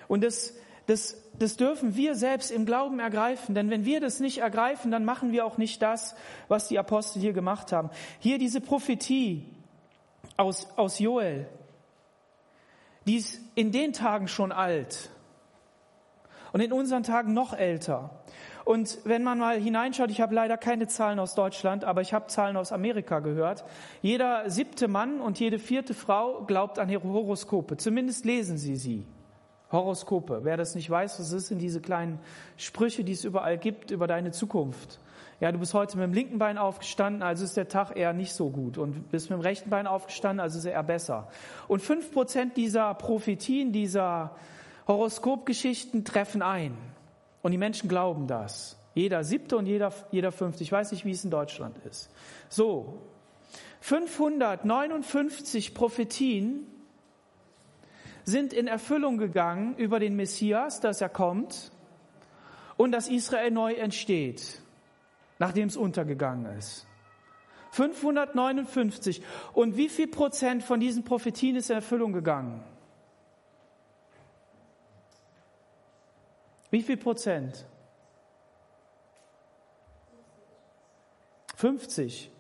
[0.08, 0.54] Und das,
[0.86, 5.04] das, das dürfen wir selbst im Glauben ergreifen, denn wenn wir das nicht ergreifen, dann
[5.04, 6.16] machen wir auch nicht das,
[6.48, 7.90] was die Apostel hier gemacht haben.
[8.18, 9.55] Hier diese Prophetie,
[10.36, 11.46] aus, aus Joel.
[13.06, 15.10] Die ist in den Tagen schon alt
[16.52, 18.10] und in unseren Tagen noch älter.
[18.64, 22.26] Und wenn man mal hineinschaut, ich habe leider keine Zahlen aus Deutschland, aber ich habe
[22.26, 23.64] Zahlen aus Amerika gehört.
[24.02, 27.76] Jeder siebte Mann und jede vierte Frau glaubt an Horoskope.
[27.76, 29.06] Zumindest lesen sie sie.
[29.70, 30.40] Horoskope.
[30.42, 32.18] Wer das nicht weiß, was ist, sind diese kleinen
[32.56, 34.98] Sprüche, die es überall gibt über deine Zukunft.
[35.38, 38.32] Ja, du bist heute mit dem linken Bein aufgestanden, also ist der Tag eher nicht
[38.32, 38.78] so gut.
[38.78, 41.28] Und bist mit dem rechten Bein aufgestanden, also ist er eher besser.
[41.68, 44.34] Und fünf Prozent dieser Prophetien, dieser
[44.86, 46.74] Horoskopgeschichten treffen ein.
[47.42, 48.78] Und die Menschen glauben das.
[48.94, 50.62] Jeder siebte und jeder, jeder fünfte.
[50.62, 52.10] Ich weiß nicht, wie es in Deutschland ist.
[52.48, 53.02] So.
[53.80, 56.66] 559 Prophetien
[58.24, 61.70] sind in Erfüllung gegangen über den Messias, dass er kommt
[62.78, 64.62] und dass Israel neu entsteht
[65.38, 66.86] nachdem es untergegangen ist.
[67.72, 69.22] 559.
[69.52, 72.62] Und wie viel Prozent von diesen Prophetien ist in Erfüllung gegangen?
[76.70, 77.66] Wie viel Prozent?
[81.56, 82.30] 50.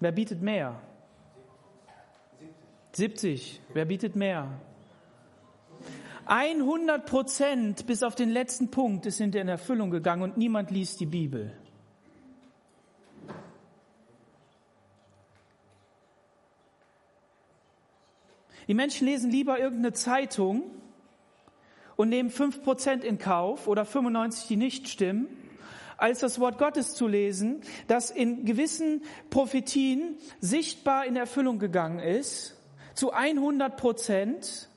[0.00, 0.80] Wer bietet mehr?
[2.92, 3.60] 70.
[3.72, 4.60] Wer bietet mehr?
[6.28, 11.06] 100 Prozent bis auf den letzten Punkt ist in Erfüllung gegangen und niemand liest die
[11.06, 11.52] Bibel.
[18.68, 20.64] Die Menschen lesen lieber irgendeine Zeitung
[21.96, 25.28] und nehmen 5 Prozent in Kauf oder 95, die nicht stimmen,
[25.96, 32.54] als das Wort Gottes zu lesen, das in gewissen Prophetien sichtbar in Erfüllung gegangen ist,
[32.92, 34.68] zu 100 Prozent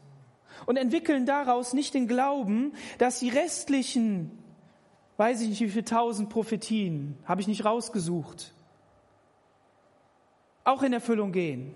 [0.65, 4.38] und entwickeln daraus nicht den Glauben, dass die restlichen,
[5.17, 8.54] weiß ich nicht wie viele tausend Prophetien, habe ich nicht rausgesucht,
[10.63, 11.74] auch in Erfüllung gehen.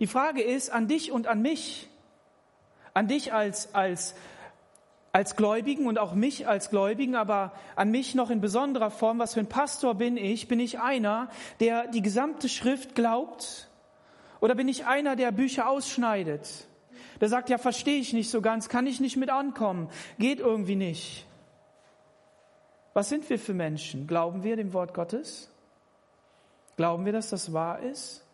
[0.00, 1.88] Die Frage ist an dich und an mich,
[2.94, 4.14] an dich als, als,
[5.12, 9.34] als Gläubigen und auch mich als Gläubigen, aber an mich noch in besonderer Form, was
[9.34, 10.48] für ein Pastor bin ich?
[10.48, 11.28] Bin ich einer,
[11.60, 13.68] der die gesamte Schrift glaubt?
[14.40, 16.66] Oder bin ich einer, der Bücher ausschneidet?
[17.22, 20.74] Der sagt, ja, verstehe ich nicht so ganz, kann ich nicht mit ankommen, geht irgendwie
[20.74, 21.24] nicht.
[22.94, 24.08] Was sind wir für Menschen?
[24.08, 25.48] Glauben wir dem Wort Gottes?
[26.76, 28.26] Glauben wir, dass das wahr ist?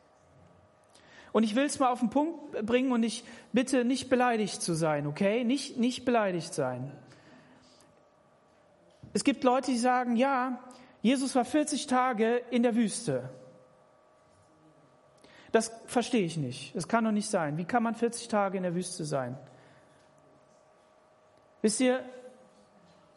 [1.33, 4.73] Und ich will es mal auf den Punkt bringen und ich bitte nicht beleidigt zu
[4.73, 5.45] sein, okay?
[5.45, 6.91] Nicht, nicht beleidigt sein.
[9.13, 10.65] Es gibt Leute, die sagen, ja,
[11.03, 13.29] Jesus war 40 Tage in der Wüste.
[15.53, 16.77] Das verstehe ich nicht.
[16.77, 17.57] Das kann doch nicht sein.
[17.57, 19.39] Wie kann man 40 Tage in der Wüste sein?
[21.63, 22.05] Wisst ihr,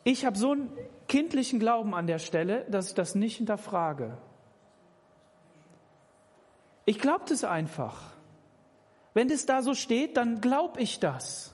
[0.03, 0.71] ich habe so einen
[1.07, 4.17] kindlichen Glauben an der Stelle, dass ich das nicht hinterfrage.
[6.85, 8.11] Ich glaube das einfach.
[9.13, 11.53] Wenn das da so steht, dann glaube ich das.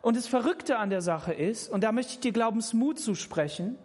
[0.00, 3.76] Und das Verrückte an der Sache ist, und da möchte ich dir Glaubensmut zusprechen,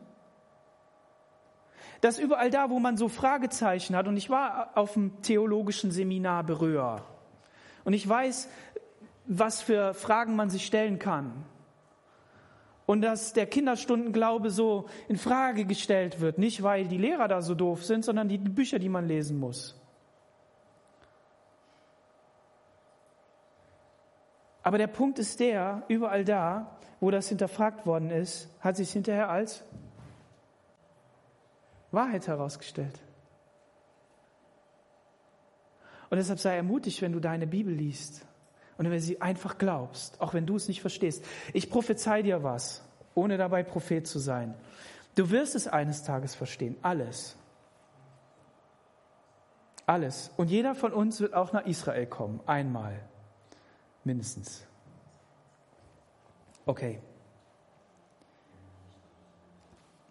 [2.01, 6.43] dass überall da, wo man so Fragezeichen hat, und ich war auf dem theologischen Seminar
[6.43, 7.05] Berührer,
[7.83, 8.49] und ich weiß,
[9.25, 11.45] was für Fragen man sich stellen kann.
[12.85, 17.55] Und dass der Kinderstundenglaube so in Frage gestellt wird, nicht weil die Lehrer da so
[17.55, 19.79] doof sind, sondern die Bücher, die man lesen muss.
[24.63, 29.29] Aber der Punkt ist der, überall da, wo das hinterfragt worden ist, hat sich hinterher
[29.29, 29.63] als
[31.91, 32.99] Wahrheit herausgestellt.
[36.09, 38.25] Und deshalb sei ermutigt, wenn du deine Bibel liest
[38.77, 41.23] und wenn du sie einfach glaubst, auch wenn du es nicht verstehst.
[41.53, 42.83] Ich prophezei dir was,
[43.15, 44.53] ohne dabei Prophet zu sein.
[45.15, 47.37] Du wirst es eines Tages verstehen, alles.
[49.85, 50.31] Alles.
[50.37, 52.99] Und jeder von uns wird auch nach Israel kommen, einmal
[54.03, 54.65] mindestens.
[56.65, 57.01] Okay.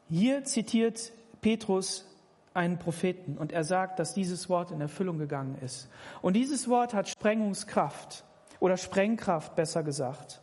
[0.08, 2.06] Hier zitiert Petrus
[2.52, 5.88] einen Propheten und er sagt, dass dieses Wort in Erfüllung gegangen ist.
[6.20, 8.24] Und dieses Wort hat Sprengungskraft
[8.58, 10.40] oder Sprengkraft besser gesagt.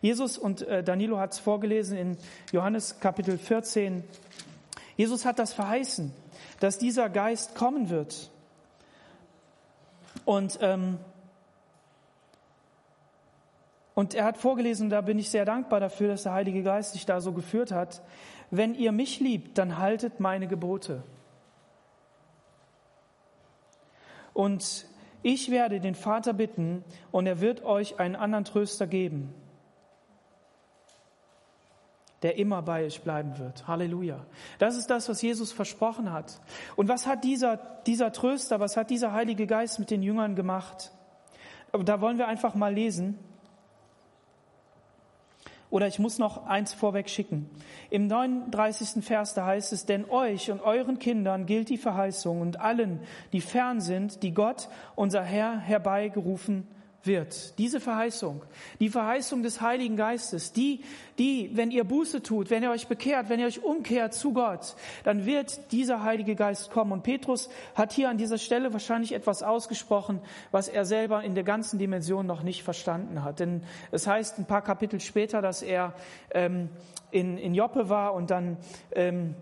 [0.00, 2.18] Jesus und äh, Danilo hat es vorgelesen in
[2.52, 4.04] Johannes Kapitel 14.
[4.96, 6.12] Jesus hat das verheißen,
[6.60, 8.30] dass dieser Geist kommen wird.
[10.24, 10.98] Und ähm,
[13.94, 17.06] und er hat vorgelesen, da bin ich sehr dankbar dafür, dass der Heilige Geist sich
[17.06, 18.02] da so geführt hat.
[18.56, 21.02] Wenn ihr mich liebt, dann haltet meine Gebote.
[24.32, 24.86] Und
[25.22, 29.34] ich werde den Vater bitten und er wird euch einen anderen Tröster geben,
[32.22, 33.66] der immer bei euch bleiben wird.
[33.66, 34.24] Halleluja.
[34.60, 36.40] Das ist das, was Jesus versprochen hat.
[36.76, 40.92] Und was hat dieser, dieser Tröster, was hat dieser Heilige Geist mit den Jüngern gemacht?
[41.72, 43.18] Da wollen wir einfach mal lesen.
[45.74, 47.50] Oder ich muss noch eins vorweg schicken.
[47.90, 49.04] Im 39.
[49.04, 53.00] Vers, da heißt es, denn euch und euren Kindern gilt die Verheißung und allen,
[53.32, 56.68] die fern sind, die Gott, unser Herr, herbeigerufen
[57.06, 57.58] wird.
[57.58, 58.42] Diese Verheißung,
[58.80, 60.84] die Verheißung des Heiligen Geistes, die,
[61.18, 64.76] die, wenn ihr Buße tut, wenn ihr euch bekehrt, wenn ihr euch umkehrt zu Gott,
[65.04, 66.92] dann wird dieser Heilige Geist kommen.
[66.92, 71.44] Und Petrus hat hier an dieser Stelle wahrscheinlich etwas ausgesprochen, was er selber in der
[71.44, 73.40] ganzen Dimension noch nicht verstanden hat.
[73.40, 75.94] Denn es heißt ein paar Kapitel später, dass er
[76.30, 76.68] ähm,
[77.10, 78.56] in, in Joppe war und dann
[78.92, 79.34] ähm,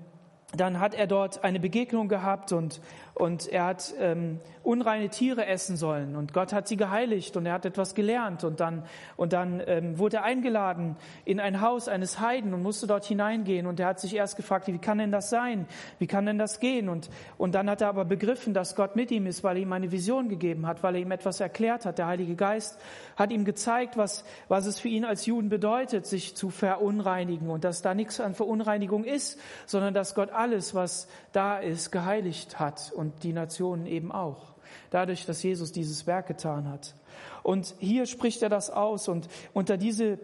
[0.55, 2.81] dann hat er dort eine Begegnung gehabt und,
[3.15, 7.53] und er hat ähm, unreine Tiere essen sollen und Gott hat sie geheiligt und er
[7.53, 8.85] hat etwas gelernt und dann
[9.17, 13.67] und dann ähm, wurde er eingeladen in ein Haus eines Heiden und musste dort hineingehen
[13.67, 15.67] und er hat sich erst gefragt, wie kann denn das sein?
[15.99, 16.89] Wie kann denn das gehen?
[16.89, 19.73] Und und dann hat er aber begriffen, dass Gott mit ihm ist, weil er ihm
[19.73, 21.99] eine Vision gegeben hat, weil er ihm etwas erklärt hat.
[21.99, 22.81] Der Heilige Geist
[23.17, 27.65] hat ihm gezeigt, was was es für ihn als Juden bedeutet, sich zu verunreinigen und
[27.65, 32.91] dass da nichts an Verunreinigung ist, sondern dass Gott alles, was da ist, geheiligt hat
[32.95, 34.55] und die Nationen eben auch.
[34.91, 36.95] Dadurch, dass Jesus dieses Werk getan hat.
[37.43, 40.19] Und hier spricht er das aus und unter diese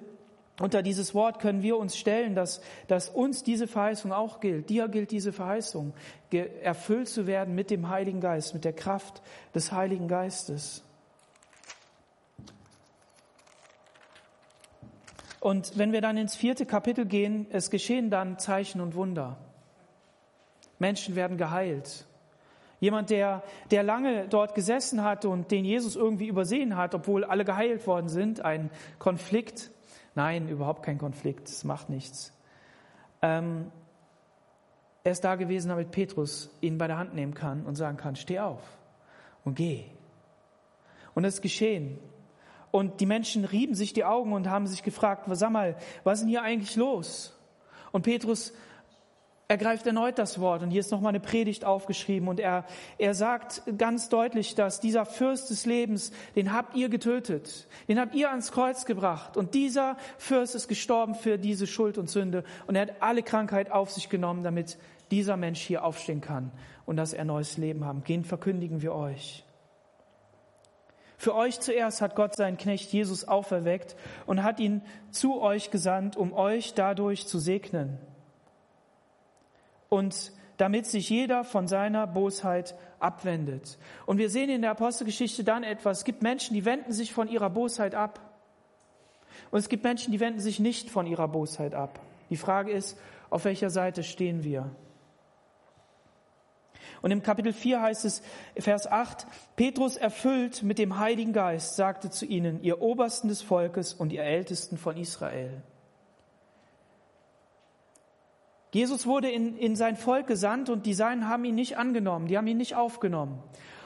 [0.60, 4.68] unter dieses Wort können wir uns stellen, dass, dass uns diese Verheißung auch gilt.
[4.68, 5.94] Dir gilt diese Verheißung,
[6.62, 9.22] erfüllt zu werden mit dem Heiligen Geist, mit der Kraft
[9.54, 10.82] des Heiligen Geistes.
[15.40, 19.38] Und wenn wir dann ins vierte Kapitel gehen, es geschehen dann Zeichen und Wunder.
[20.80, 22.04] Menschen werden geheilt.
[22.80, 27.44] Jemand, der, der lange dort gesessen hat und den Jesus irgendwie übersehen hat, obwohl alle
[27.44, 28.44] geheilt worden sind.
[28.44, 29.70] Ein Konflikt.
[30.14, 31.48] Nein, überhaupt kein Konflikt.
[31.48, 32.32] Es macht nichts.
[33.20, 33.72] Ähm,
[35.02, 38.14] er ist da gewesen, damit Petrus ihn bei der Hand nehmen kann und sagen kann,
[38.14, 38.62] steh auf
[39.44, 39.84] und geh.
[41.14, 41.98] Und es ist geschehen.
[42.70, 46.22] Und die Menschen rieben sich die Augen und haben sich gefragt, sag mal, was ist
[46.22, 47.36] denn hier eigentlich los?
[47.90, 48.52] Und Petrus
[49.50, 52.66] er greift erneut das Wort und hier ist nochmal eine Predigt aufgeschrieben und er,
[52.98, 58.14] er sagt ganz deutlich, dass dieser Fürst des Lebens, den habt ihr getötet, den habt
[58.14, 62.76] ihr ans Kreuz gebracht und dieser Fürst ist gestorben für diese Schuld und Sünde und
[62.76, 64.76] er hat alle Krankheit auf sich genommen, damit
[65.10, 66.52] dieser Mensch hier aufstehen kann
[66.84, 68.04] und dass er neues Leben haben.
[68.04, 69.46] Gehen verkündigen wir euch.
[71.16, 73.96] Für euch zuerst hat Gott seinen Knecht Jesus auferweckt
[74.26, 77.98] und hat ihn zu euch gesandt, um euch dadurch zu segnen
[79.88, 83.78] und damit sich jeder von seiner Bosheit abwendet.
[84.06, 85.98] Und wir sehen in der Apostelgeschichte dann etwas.
[85.98, 88.20] Es gibt Menschen, die wenden sich von ihrer Bosheit ab.
[89.50, 92.00] Und es gibt Menschen, die wenden sich nicht von ihrer Bosheit ab.
[92.28, 92.98] Die Frage ist,
[93.30, 94.70] auf welcher Seite stehen wir?
[97.00, 98.22] Und im Kapitel 4 heißt es,
[98.56, 103.94] Vers 8, Petrus erfüllt mit dem Heiligen Geist sagte zu ihnen, ihr Obersten des Volkes
[103.94, 105.62] und ihr Ältesten von Israel.
[108.70, 112.36] Jesus wurde in, in sein Volk gesandt und die Seinen haben ihn nicht angenommen, die
[112.36, 113.42] haben ihn nicht aufgenommen.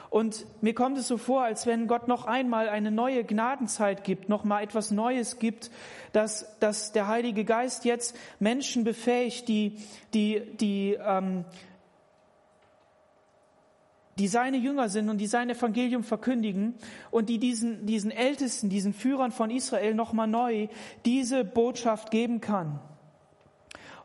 [0.09, 4.29] Und mir kommt es so vor, als wenn Gott noch einmal eine neue Gnadenzeit gibt,
[4.29, 5.71] noch mal etwas Neues gibt,
[6.11, 9.77] dass, dass der Heilige Geist jetzt Menschen befähigt, die,
[10.13, 11.45] die, die, ähm,
[14.19, 16.75] die seine Jünger sind und die sein Evangelium verkündigen
[17.09, 20.67] und die diesen, diesen Ältesten, diesen Führern von Israel noch mal neu
[21.05, 22.79] diese Botschaft geben kann.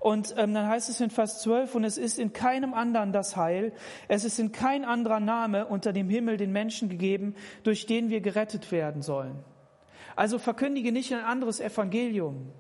[0.01, 3.37] Und ähm, dann heißt es in Vers 12, und es ist in keinem anderen das
[3.37, 3.73] Heil,
[4.07, 7.35] es ist in kein anderer Name unter dem Himmel den Menschen gegeben,
[7.65, 9.43] durch den wir gerettet werden sollen.
[10.15, 12.51] Also verkündige nicht ein anderes Evangelium.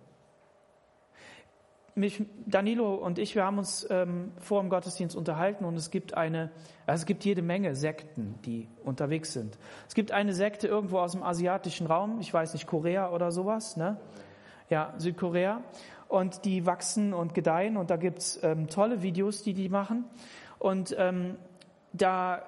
[1.94, 6.14] Mich, Danilo und ich, wir haben uns ähm, vor dem Gottesdienst unterhalten und es gibt
[6.14, 6.52] eine,
[6.86, 9.58] also es gibt jede Menge Sekten, die unterwegs sind.
[9.88, 13.76] Es gibt eine Sekte irgendwo aus dem asiatischen Raum, ich weiß nicht, Korea oder sowas,
[13.76, 13.96] ne?
[14.70, 15.62] Ja, Südkorea
[16.08, 20.04] und die wachsen und gedeihen und da gibt's ähm, tolle Videos, die die machen
[20.58, 21.36] und ähm,
[21.92, 22.42] da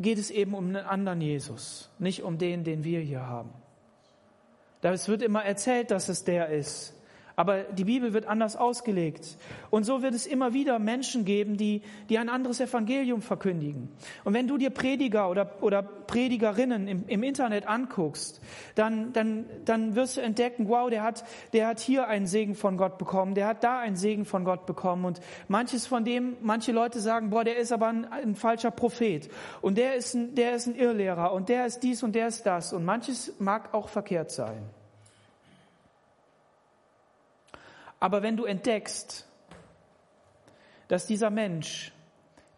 [0.00, 3.50] geht es eben um einen anderen Jesus, nicht um den, den wir hier haben.
[4.80, 6.94] Da es wird immer erzählt, dass es der ist.
[7.36, 9.36] Aber die Bibel wird anders ausgelegt.
[9.70, 13.88] Und so wird es immer wieder Menschen geben, die, die ein anderes Evangelium verkündigen.
[14.24, 18.40] Und wenn du dir Prediger oder, oder Predigerinnen im, im Internet anguckst,
[18.74, 22.76] dann, dann, dann wirst du entdecken, wow, der hat, der hat hier einen Segen von
[22.76, 25.04] Gott bekommen, der hat da einen Segen von Gott bekommen.
[25.04, 29.30] Und manches von dem, manche Leute sagen, boah, der ist aber ein, ein falscher Prophet.
[29.60, 31.32] Und der ist ein, der ist ein Irrlehrer.
[31.32, 32.72] Und der ist dies und der ist das.
[32.72, 34.62] Und manches mag auch verkehrt sein.
[38.02, 39.28] Aber wenn du entdeckst,
[40.88, 41.92] dass dieser Mensch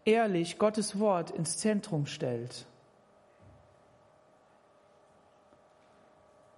[0.03, 2.65] ehrlich Gottes Wort ins Zentrum stellt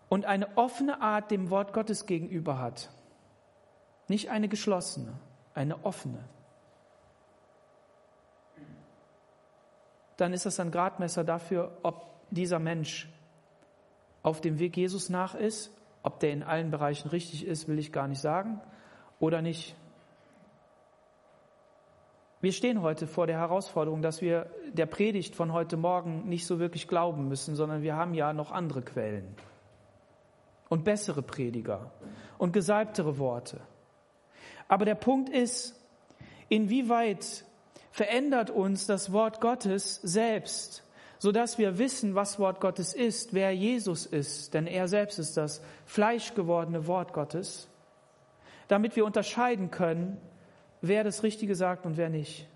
[0.07, 2.89] und eine offene Art dem Wort Gottes gegenüber hat,
[4.07, 5.19] nicht eine geschlossene,
[5.53, 6.23] eine offene,
[10.15, 13.09] dann ist das ein Gradmesser dafür, ob dieser Mensch
[14.23, 17.91] auf dem Weg Jesus nach ist, ob der in allen Bereichen richtig ist, will ich
[17.91, 18.61] gar nicht sagen,
[19.19, 19.75] oder nicht.
[22.39, 26.59] Wir stehen heute vor der Herausforderung, dass wir der Predigt von heute Morgen nicht so
[26.59, 29.35] wirklich glauben müssen, sondern wir haben ja noch andere Quellen
[30.69, 31.91] und bessere Prediger
[32.37, 33.59] und gesalbtere Worte.
[34.67, 35.75] Aber der Punkt ist,
[36.49, 37.43] inwieweit
[37.89, 40.83] verändert uns das Wort Gottes selbst,
[41.17, 45.37] so dass wir wissen, was Wort Gottes ist, wer Jesus ist, denn er selbst ist
[45.37, 47.67] das fleischgewordene Wort Gottes
[48.67, 50.19] damit wir unterscheiden können,
[50.81, 52.47] wer das Richtige sagt und wer nicht.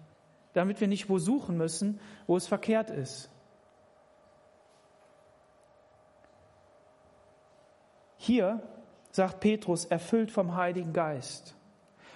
[0.53, 3.30] Damit wir nicht wo suchen müssen, wo es verkehrt ist.
[8.18, 8.62] Hier
[9.12, 11.55] sagt Petrus, erfüllt vom Heiligen Geist.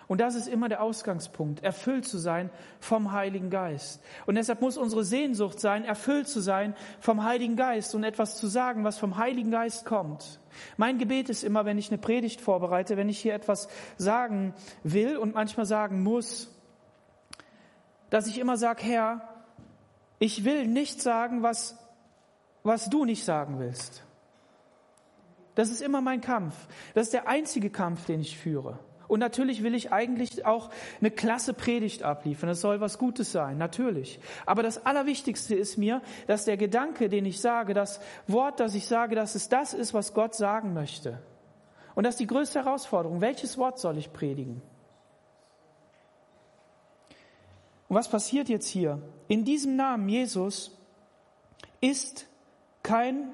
[0.07, 4.03] Und das ist immer der Ausgangspunkt, erfüllt zu sein vom Heiligen Geist.
[4.25, 8.47] Und deshalb muss unsere Sehnsucht sein, erfüllt zu sein vom Heiligen Geist und etwas zu
[8.47, 10.39] sagen, was vom Heiligen Geist kommt.
[10.77, 14.53] Mein Gebet ist immer, wenn ich eine Predigt vorbereite, wenn ich hier etwas sagen
[14.83, 16.51] will und manchmal sagen muss,
[18.11, 19.27] dass ich immer sage, Herr,
[20.19, 21.77] ich will nicht sagen, was,
[22.63, 24.03] was du nicht sagen willst.
[25.55, 26.53] Das ist immer mein Kampf.
[26.93, 28.79] Das ist der einzige Kampf, den ich führe.
[29.07, 32.49] Und natürlich will ich eigentlich auch eine klasse Predigt abliefern.
[32.49, 34.19] Das soll was Gutes sein, natürlich.
[34.45, 38.87] Aber das Allerwichtigste ist mir, dass der Gedanke, den ich sage, das Wort, das ich
[38.87, 41.19] sage, dass es das ist, was Gott sagen möchte.
[41.93, 43.21] Und das ist die größte Herausforderung.
[43.21, 44.61] Welches Wort soll ich predigen?
[47.87, 49.01] Und was passiert jetzt hier?
[49.27, 50.77] In diesem Namen Jesus
[51.81, 52.27] ist
[52.83, 53.29] kein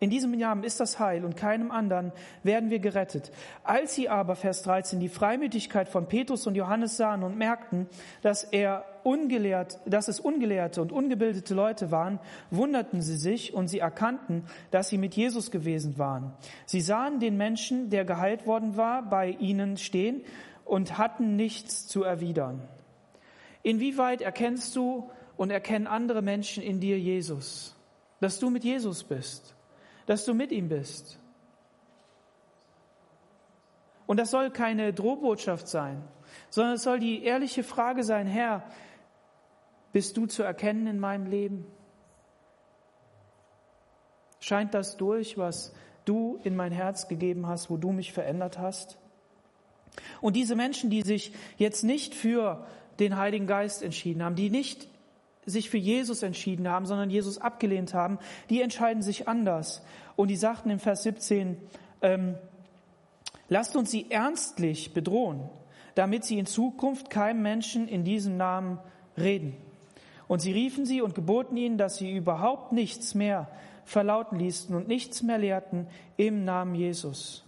[0.00, 3.30] in diesem Namen ist das Heil und keinem anderen werden wir gerettet.
[3.64, 7.86] Als sie aber, Vers 13, die Freimütigkeit von Petrus und Johannes sahen und merkten,
[8.22, 12.18] dass er ungelehrt, dass es ungelehrte und ungebildete Leute waren,
[12.50, 16.32] wunderten sie sich und sie erkannten, dass sie mit Jesus gewesen waren.
[16.64, 20.22] Sie sahen den Menschen, der geheilt worden war, bei ihnen stehen
[20.64, 22.66] und hatten nichts zu erwidern.
[23.62, 27.76] Inwieweit erkennst du und erkennen andere Menschen in dir Jesus?
[28.20, 29.54] Dass du mit Jesus bist?
[30.10, 31.20] Dass du mit ihm bist.
[34.08, 36.02] Und das soll keine Drohbotschaft sein.
[36.48, 38.64] sondern es soll die ehrliche Frage sein, Herr,
[39.92, 41.64] bist du zu erkennen in meinem Leben?
[44.40, 45.72] Scheint das durch, was
[46.06, 48.98] du in mein Herz gegeben hast, wo du mich verändert hast?
[50.20, 52.66] Und diese Menschen, die sich jetzt nicht für
[52.98, 54.88] den Heiligen Geist entschieden haben, die nicht
[55.46, 58.18] sich für Jesus entschieden haben, sondern Jesus abgelehnt haben,
[58.50, 59.82] die entscheiden sich anders.
[60.16, 61.56] Und die sagten im Vers 17,
[62.02, 62.34] ähm,
[63.48, 65.48] lasst uns sie ernstlich bedrohen,
[65.94, 68.78] damit sie in Zukunft keinem Menschen in diesem Namen
[69.16, 69.56] reden.
[70.28, 73.48] Und sie riefen sie und geboten ihnen, dass sie überhaupt nichts mehr
[73.84, 77.44] verlauten ließen und nichts mehr lehrten im Namen Jesus.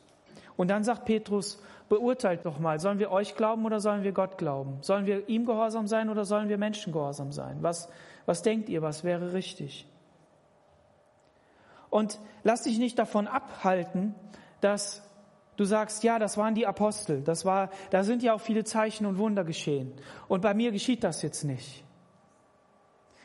[0.56, 1.62] Und dann sagt Petrus,
[1.92, 4.78] beurteilt doch mal, sollen wir euch glauben oder sollen wir Gott glauben?
[4.80, 7.58] Sollen wir ihm gehorsam sein oder sollen wir Menschen gehorsam sein?
[7.60, 7.90] Was,
[8.24, 9.86] was denkt ihr, was wäre richtig?
[11.90, 14.14] Und lass dich nicht davon abhalten,
[14.62, 15.06] dass
[15.58, 19.04] du sagst, ja, das waren die Apostel, das war, da sind ja auch viele Zeichen
[19.04, 19.92] und Wunder geschehen.
[20.28, 21.84] Und bei mir geschieht das jetzt nicht.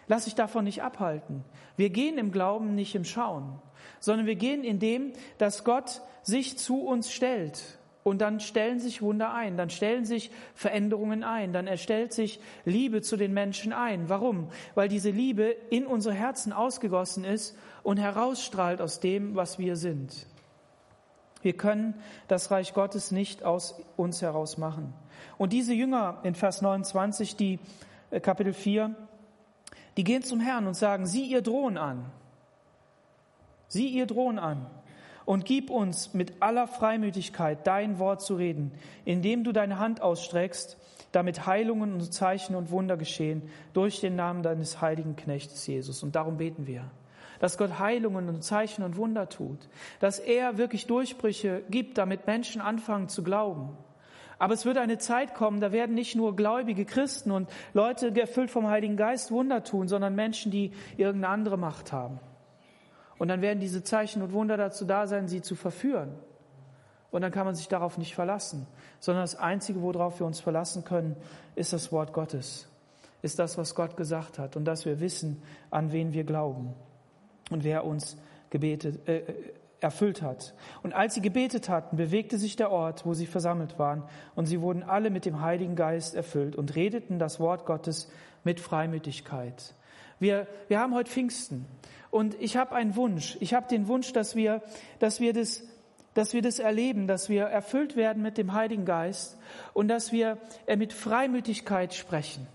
[0.08, 1.46] Lass dich davon nicht abhalten.
[1.78, 3.62] Wir gehen im Glauben nicht im Schauen,
[4.02, 7.77] sondern wir gehen in dem, dass Gott sich zu uns stellt.
[8.08, 13.02] Und dann stellen sich Wunder ein, dann stellen sich Veränderungen ein, dann erstellt sich Liebe
[13.02, 14.08] zu den Menschen ein.
[14.08, 14.48] Warum?
[14.76, 20.26] Weil diese Liebe in unsere Herzen ausgegossen ist und herausstrahlt aus dem, was wir sind.
[21.42, 21.96] Wir können
[22.30, 24.94] das Reich Gottes nicht aus uns heraus machen.
[25.38, 27.60] Und diese Jünger in Vers 29, die
[28.10, 28.96] äh, Kapitel 4,
[29.98, 32.06] die gehen zum Herrn und sagen, sieh ihr Drohen an.
[33.68, 34.66] Sieh ihr Drohen an
[35.28, 38.72] und gib uns mit aller Freimütigkeit dein Wort zu reden,
[39.04, 40.78] indem du deine Hand ausstreckst,
[41.12, 43.42] damit Heilungen und Zeichen und Wunder geschehen
[43.74, 46.02] durch den Namen deines heiligen Knechtes Jesus.
[46.02, 46.90] Und darum beten wir,
[47.40, 49.68] dass Gott Heilungen und Zeichen und Wunder tut,
[50.00, 53.78] dass er wirklich Durchbrüche gibt, damit Menschen anfangen zu glauben.
[54.40, 58.50] Aber es wird eine Zeit kommen, da werden nicht nur gläubige Christen und Leute erfüllt
[58.50, 62.22] vom Heiligen Geist Wunder tun, sondern Menschen, die irgendeine andere Macht haben.
[63.18, 66.14] Und dann werden diese Zeichen und Wunder dazu da sein, sie zu verführen.
[67.10, 68.68] Und dann kann man sich darauf nicht verlassen,
[69.00, 71.16] sondern das Einzige, worauf wir uns verlassen können,
[71.56, 72.68] ist das Wort Gottes,
[73.22, 75.42] ist das, was Gott gesagt hat und dass wir wissen,
[75.72, 76.74] an wen wir glauben
[77.50, 78.18] und wer uns
[78.50, 79.24] gebetet, äh,
[79.80, 80.54] erfüllt hat.
[80.84, 84.04] Und als sie gebetet hatten, bewegte sich der Ort, wo sie versammelt waren,
[84.36, 88.12] und sie wurden alle mit dem Heiligen Geist erfüllt und redeten das Wort Gottes
[88.44, 89.76] mit Freimütigkeit.
[90.20, 91.66] Wir, wir haben heute Pfingsten
[92.18, 93.38] und ich habe einen Wunsch.
[93.42, 94.64] Ich habe den Wunsch, dass wir,
[94.98, 95.64] dass wir das
[96.16, 99.38] dass wir das erleben, dass wir erfüllt werden mit dem Heiligen Geist
[99.76, 102.48] und dass wir äh, mit Freimütigkeit sprechen.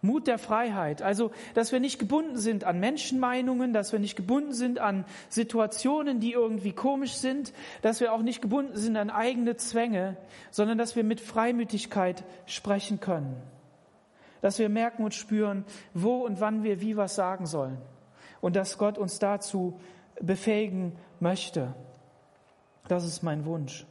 [0.00, 1.02] Mut der Freiheit.
[1.02, 6.18] Also, dass wir nicht gebunden sind an Menschenmeinungen, dass wir nicht gebunden sind an Situationen,
[6.18, 7.52] die irgendwie komisch sind,
[7.82, 10.16] dass wir auch nicht gebunden sind an eigene Zwänge,
[10.50, 13.36] sondern dass wir mit Freimütigkeit sprechen können.
[14.40, 15.64] Dass wir merken und spüren,
[15.94, 17.78] wo und wann wir wie was sagen sollen.
[18.40, 19.80] Und dass Gott uns dazu
[20.20, 21.74] befähigen möchte.
[22.86, 23.86] Das ist mein Wunsch.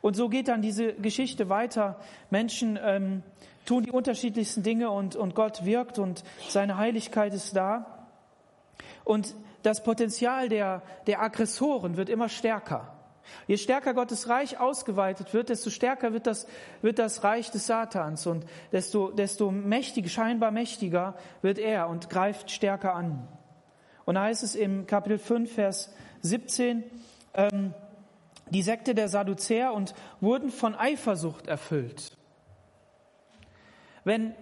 [0.00, 1.98] Und so geht dann diese Geschichte weiter.
[2.30, 3.22] Menschen ähm,
[3.64, 8.08] tun die unterschiedlichsten Dinge und, und Gott wirkt und seine Heiligkeit ist da.
[9.04, 12.95] Und das Potenzial der, der Aggressoren wird immer stärker.
[13.46, 16.46] Je stärker Gottes Reich ausgeweitet wird, desto stärker wird das,
[16.82, 22.50] wird das Reich des Satans und desto, desto mächtig, scheinbar mächtiger wird er und greift
[22.50, 23.28] stärker an.
[24.04, 26.84] Und da heißt es im Kapitel 5, Vers 17,
[27.34, 27.74] ähm,
[28.50, 32.16] die Sekte der Sadduzäer und wurden von Eifersucht erfüllt.
[34.04, 34.34] Wenn,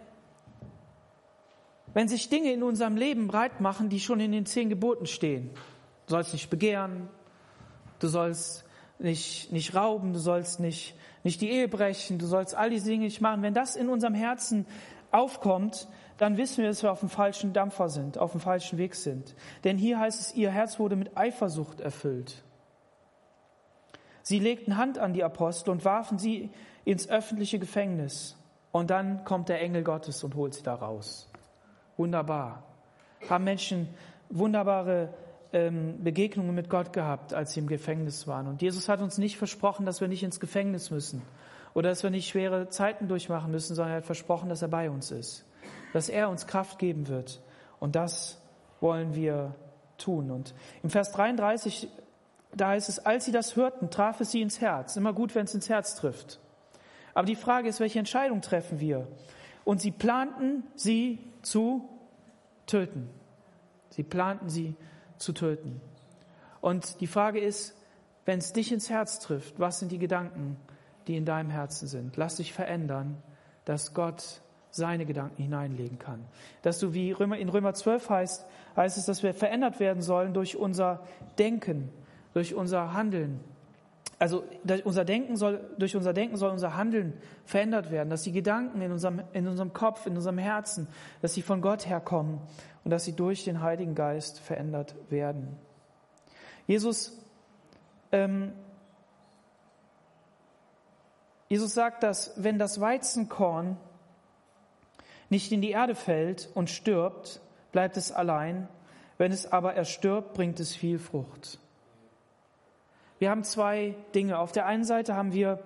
[1.94, 5.50] wenn sich Dinge in unserem Leben breit machen, die schon in den zehn Geboten stehen,
[6.06, 7.08] du sollst nicht begehren,
[7.98, 8.64] du sollst
[9.04, 13.04] nicht, nicht rauben, du sollst nicht, nicht die Ehe brechen, du sollst all diese Dinge
[13.04, 13.42] nicht machen.
[13.42, 14.66] Wenn das in unserem Herzen
[15.10, 15.88] aufkommt,
[16.18, 19.34] dann wissen wir, dass wir auf dem falschen Dampfer sind, auf dem falschen Weg sind.
[19.64, 22.42] Denn hier heißt es, ihr Herz wurde mit Eifersucht erfüllt.
[24.22, 26.50] Sie legten Hand an die Apostel und warfen sie
[26.84, 28.36] ins öffentliche Gefängnis.
[28.72, 31.28] Und dann kommt der Engel Gottes und holt sie da raus.
[31.96, 32.64] Wunderbar.
[33.28, 33.88] Haben Menschen
[34.30, 35.14] wunderbare
[35.54, 38.48] Begegnungen mit Gott gehabt, als sie im Gefängnis waren.
[38.48, 41.22] Und Jesus hat uns nicht versprochen, dass wir nicht ins Gefängnis müssen
[41.74, 44.90] oder dass wir nicht schwere Zeiten durchmachen müssen, sondern er hat versprochen, dass er bei
[44.90, 45.44] uns ist,
[45.92, 47.40] dass er uns Kraft geben wird.
[47.78, 48.40] Und das
[48.80, 49.54] wollen wir
[49.96, 50.32] tun.
[50.32, 51.88] Und im Vers 33,
[52.52, 54.96] da heißt es, als sie das hörten, traf es sie ins Herz.
[54.96, 56.40] Immer gut, wenn es ins Herz trifft.
[57.14, 59.06] Aber die Frage ist, welche Entscheidung treffen wir?
[59.64, 61.88] Und sie planten, sie zu
[62.66, 63.08] töten.
[63.90, 64.93] Sie planten, sie zu
[65.32, 65.80] töten.
[66.60, 67.74] Und die Frage ist,
[68.24, 70.56] wenn es dich ins Herz trifft, was sind die Gedanken,
[71.06, 72.16] die in deinem Herzen sind?
[72.16, 73.22] Lass dich verändern,
[73.64, 74.40] dass Gott
[74.70, 76.24] seine Gedanken hineinlegen kann.
[76.62, 78.46] Dass du, wie in Römer 12 heißt,
[78.76, 81.04] heißt es, dass wir verändert werden sollen durch unser
[81.38, 81.90] Denken,
[82.32, 83.40] durch unser Handeln.
[84.24, 84.42] Also
[84.84, 87.12] unser Denken soll, durch unser Denken soll unser Handeln
[87.44, 90.88] verändert werden, dass die Gedanken in unserem, in unserem Kopf, in unserem Herzen,
[91.20, 92.40] dass sie von Gott herkommen
[92.84, 95.58] und dass sie durch den Heiligen Geist verändert werden.
[96.66, 97.20] Jesus
[98.12, 98.54] ähm,
[101.50, 103.76] Jesus sagt, dass wenn das Weizenkorn
[105.28, 108.68] nicht in die Erde fällt und stirbt, bleibt es allein.
[109.18, 111.58] Wenn es aber erstirbt, bringt es viel Frucht.
[113.18, 114.38] Wir haben zwei Dinge.
[114.38, 115.60] Auf der einen Seite haben wir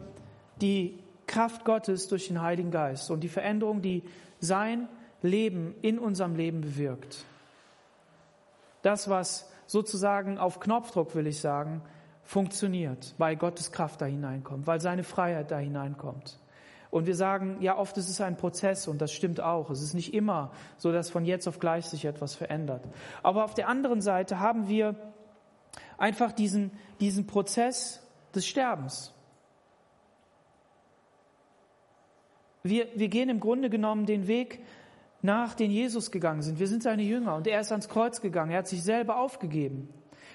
[0.60, 4.02] die Kraft Gottes durch den Heiligen Geist und die Veränderung, die
[4.40, 4.88] sein
[5.22, 7.24] Leben in unserem Leben bewirkt.
[8.82, 11.82] Das, was sozusagen auf Knopfdruck, will ich sagen,
[12.22, 16.38] funktioniert, weil Gottes Kraft da hineinkommt, weil seine Freiheit da hineinkommt.
[16.90, 19.70] Und wir sagen, ja, oft ist es ein Prozess und das stimmt auch.
[19.70, 22.82] Es ist nicht immer so, dass von jetzt auf gleich sich etwas verändert.
[23.22, 24.94] Aber auf der anderen Seite haben wir
[25.98, 26.70] einfach diesen,
[27.00, 28.02] diesen Prozess
[28.34, 29.12] des Sterbens.
[32.62, 34.60] Wir, wir gehen im Grunde genommen den Weg
[35.20, 36.58] nach, den Jesus gegangen sind.
[36.58, 38.52] Wir sind seine Jünger und er ist ans Kreuz gegangen.
[38.52, 39.92] Er hat sich selber aufgegeben.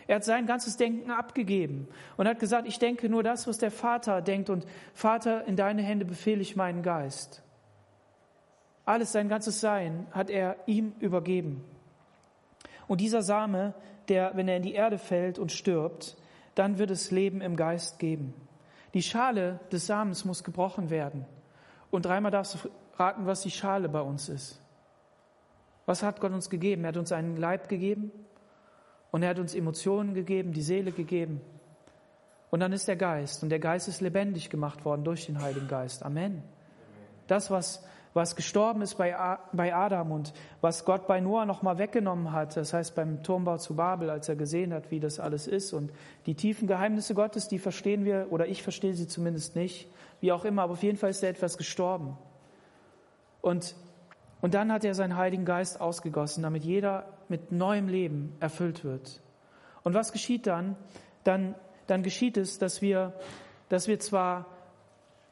[0.07, 1.87] Er hat sein ganzes Denken abgegeben
[2.17, 5.81] und hat gesagt, ich denke nur das, was der Vater denkt und Vater, in deine
[5.81, 7.41] Hände befehle ich meinen Geist.
[8.85, 11.63] Alles, sein ganzes Sein hat er ihm übergeben.
[12.87, 13.73] Und dieser Same,
[14.09, 16.17] der, wenn er in die Erde fällt und stirbt,
[16.55, 18.33] dann wird es Leben im Geist geben.
[18.93, 21.25] Die Schale des Samens muss gebrochen werden.
[21.89, 24.61] Und dreimal darfst du raten, was die Schale bei uns ist.
[25.85, 26.83] Was hat Gott uns gegeben?
[26.83, 28.11] Er hat uns einen Leib gegeben,
[29.13, 31.39] und er hat uns Emotionen gegeben, die Seele gegeben.
[32.49, 33.43] Und dann ist der Geist.
[33.43, 36.01] Und der Geist ist lebendig gemacht worden durch den Heiligen Geist.
[36.01, 36.41] Amen.
[37.27, 39.15] Das, was, was gestorben ist bei,
[39.53, 43.75] bei Adam und was Gott bei Noah nochmal weggenommen hat, das heißt beim Turmbau zu
[43.75, 45.73] Babel, als er gesehen hat, wie das alles ist.
[45.73, 45.91] Und
[46.25, 49.87] die tiefen Geheimnisse Gottes, die verstehen wir, oder ich verstehe sie zumindest nicht,
[50.21, 52.17] wie auch immer, aber auf jeden Fall ist da etwas gestorben.
[53.41, 53.75] Und
[54.43, 59.21] und dann hat er seinen Heiligen Geist ausgegossen, damit jeder mit neuem Leben erfüllt wird.
[59.83, 60.75] Und was geschieht dann?
[61.23, 61.55] Dann,
[61.87, 63.13] dann geschieht es, dass wir,
[63.69, 64.47] dass wir zwar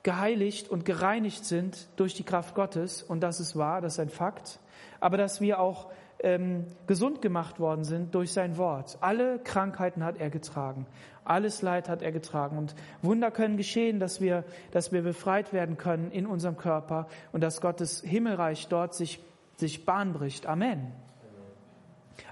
[0.03, 4.09] geheiligt und gereinigt sind durch die Kraft Gottes, und das ist wahr, das ist ein
[4.09, 4.59] Fakt,
[4.99, 5.91] aber dass wir auch
[6.23, 8.97] ähm, gesund gemacht worden sind durch sein Wort.
[9.01, 10.85] Alle Krankheiten hat er getragen.
[11.23, 12.57] Alles Leid hat er getragen.
[12.57, 17.41] Und Wunder können geschehen, dass wir, dass wir befreit werden können in unserem Körper und
[17.41, 19.19] dass Gottes Himmelreich dort sich,
[19.57, 20.45] sich Bahn bricht.
[20.45, 20.91] Amen.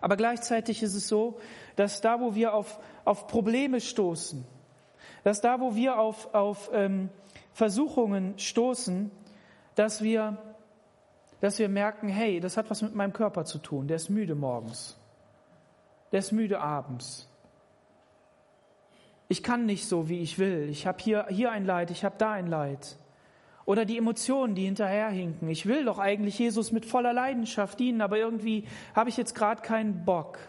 [0.01, 1.39] Aber gleichzeitig ist es so,
[1.75, 4.45] dass da, wo wir auf, auf Probleme stoßen,
[5.23, 7.09] dass da, wo wir auf, auf ähm,
[7.59, 9.11] Versuchungen stoßen,
[9.75, 10.37] dass wir
[11.41, 13.87] dass wir merken, hey, das hat was mit meinem Körper zu tun.
[13.87, 14.97] Der ist müde morgens.
[16.11, 17.29] Der ist müde abends.
[19.29, 20.67] Ich kann nicht so, wie ich will.
[20.69, 22.97] Ich habe hier, hier ein Leid, ich habe da ein Leid.
[23.65, 25.47] Oder die Emotionen, die hinterherhinken.
[25.49, 29.61] Ich will doch eigentlich Jesus mit voller Leidenschaft dienen, aber irgendwie habe ich jetzt gerade
[29.61, 30.39] keinen Bock.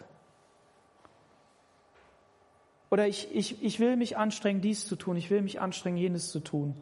[2.89, 6.29] Oder ich, ich, ich will mich anstrengen, dies zu tun, ich will mich anstrengen, jenes
[6.31, 6.75] zu tun.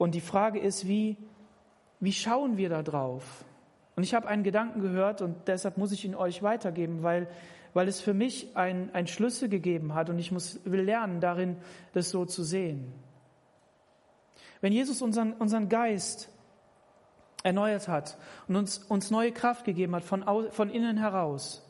[0.00, 1.18] Und die Frage ist, wie,
[2.00, 3.44] wie schauen wir da drauf?
[3.96, 7.28] Und ich habe einen Gedanken gehört und deshalb muss ich ihn euch weitergeben, weil,
[7.74, 11.58] weil es für mich ein, ein Schlüssel gegeben hat und ich muss, will lernen, darin
[11.92, 12.90] das so zu sehen.
[14.62, 16.30] Wenn Jesus unseren, unseren Geist
[17.42, 18.16] erneuert hat
[18.48, 21.62] und uns, uns neue Kraft gegeben hat von, von innen heraus,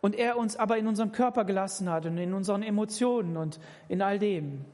[0.00, 3.58] und er uns aber in unserem Körper gelassen hat und in unseren Emotionen und
[3.88, 4.64] in all dem,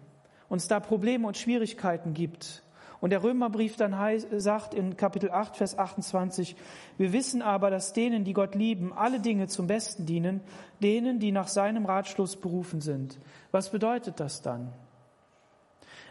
[0.53, 2.62] uns da Probleme und Schwierigkeiten gibt,
[3.00, 3.96] und der Römerbrief dann
[4.38, 6.55] sagt in Kapitel 8, Vers 28,
[6.98, 10.40] wir wissen aber, dass denen, die Gott lieben, alle Dinge zum Besten dienen,
[10.80, 13.18] denen, die nach seinem Ratschluss berufen sind.
[13.50, 14.72] Was bedeutet das dann?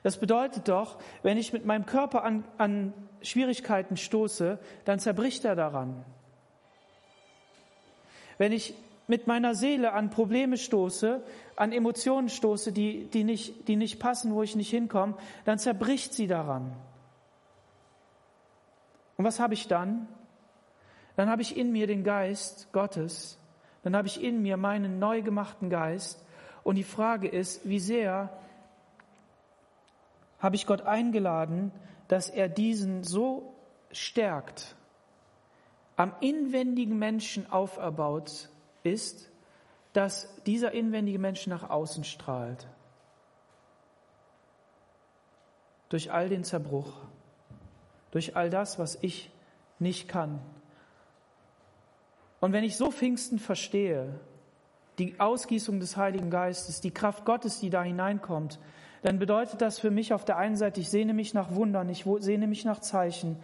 [0.03, 5.55] Das bedeutet doch, wenn ich mit meinem Körper an, an Schwierigkeiten stoße, dann zerbricht er
[5.55, 6.03] daran.
[8.37, 8.73] Wenn ich
[9.07, 11.23] mit meiner Seele an Probleme stoße,
[11.55, 16.13] an Emotionen stoße, die, die, nicht, die nicht passen, wo ich nicht hinkomme, dann zerbricht
[16.13, 16.71] sie daran.
[19.17, 20.07] Und was habe ich dann?
[21.15, 23.37] Dann habe ich in mir den Geist Gottes,
[23.83, 26.25] dann habe ich in mir meinen neu gemachten Geist.
[26.63, 28.29] Und die Frage ist, wie sehr
[30.39, 31.71] habe ich Gott eingeladen,
[32.07, 33.53] dass er diesen so
[33.91, 34.75] stärkt,
[35.95, 38.49] am inwendigen Menschen auferbaut,
[38.83, 39.29] ist,
[39.93, 42.67] dass dieser inwendige Mensch nach außen strahlt.
[45.89, 46.93] Durch all den Zerbruch,
[48.11, 49.31] durch all das, was ich
[49.79, 50.39] nicht kann.
[52.39, 54.19] Und wenn ich so Pfingsten verstehe,
[54.97, 58.59] die Ausgießung des Heiligen Geistes, die Kraft Gottes, die da hineinkommt,
[59.01, 62.05] dann bedeutet das für mich auf der einen Seite, ich sehne mich nach Wundern, ich
[62.19, 63.37] sehne mich nach Zeichen,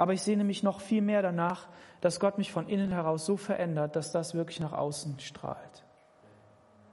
[0.00, 1.68] aber ich sehne mich noch viel mehr danach,
[2.00, 5.84] dass Gott mich von innen heraus so verändert, dass das wirklich nach außen strahlt.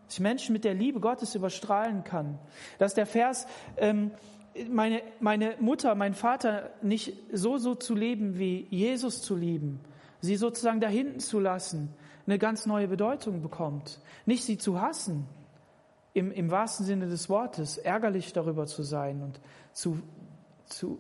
[0.03, 2.38] Dass ich Menschen mit der Liebe Gottes überstrahlen kann.
[2.80, 3.47] Dass der Vers,
[3.78, 4.12] ähm,
[4.70, 9.80] meine, meine Mutter, mein Vater nicht so, so zu leben, wie Jesus zu lieben,
[10.20, 11.95] sie sozusagen da hinten zu lassen,
[12.26, 14.01] eine ganz neue Bedeutung bekommt.
[14.26, 15.30] Nicht sie zu hassen,
[16.12, 19.39] im, im wahrsten Sinne des Wortes, ärgerlich darüber zu sein und
[19.72, 19.97] zu,
[20.66, 20.99] zu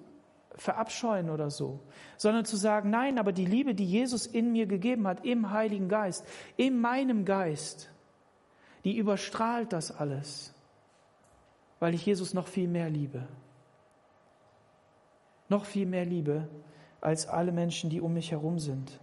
[0.57, 1.79] verabscheuen oder so,
[2.17, 5.87] sondern zu sagen, nein, aber die Liebe, die Jesus in mir gegeben hat, im Heiligen
[5.87, 6.25] Geist,
[6.57, 7.89] in meinem Geist,
[8.83, 10.53] die überstrahlt das alles,
[11.79, 13.27] weil ich Jesus noch viel mehr liebe.
[15.49, 16.47] Noch viel mehr liebe
[17.01, 18.99] als alle Menschen, die um mich herum sind.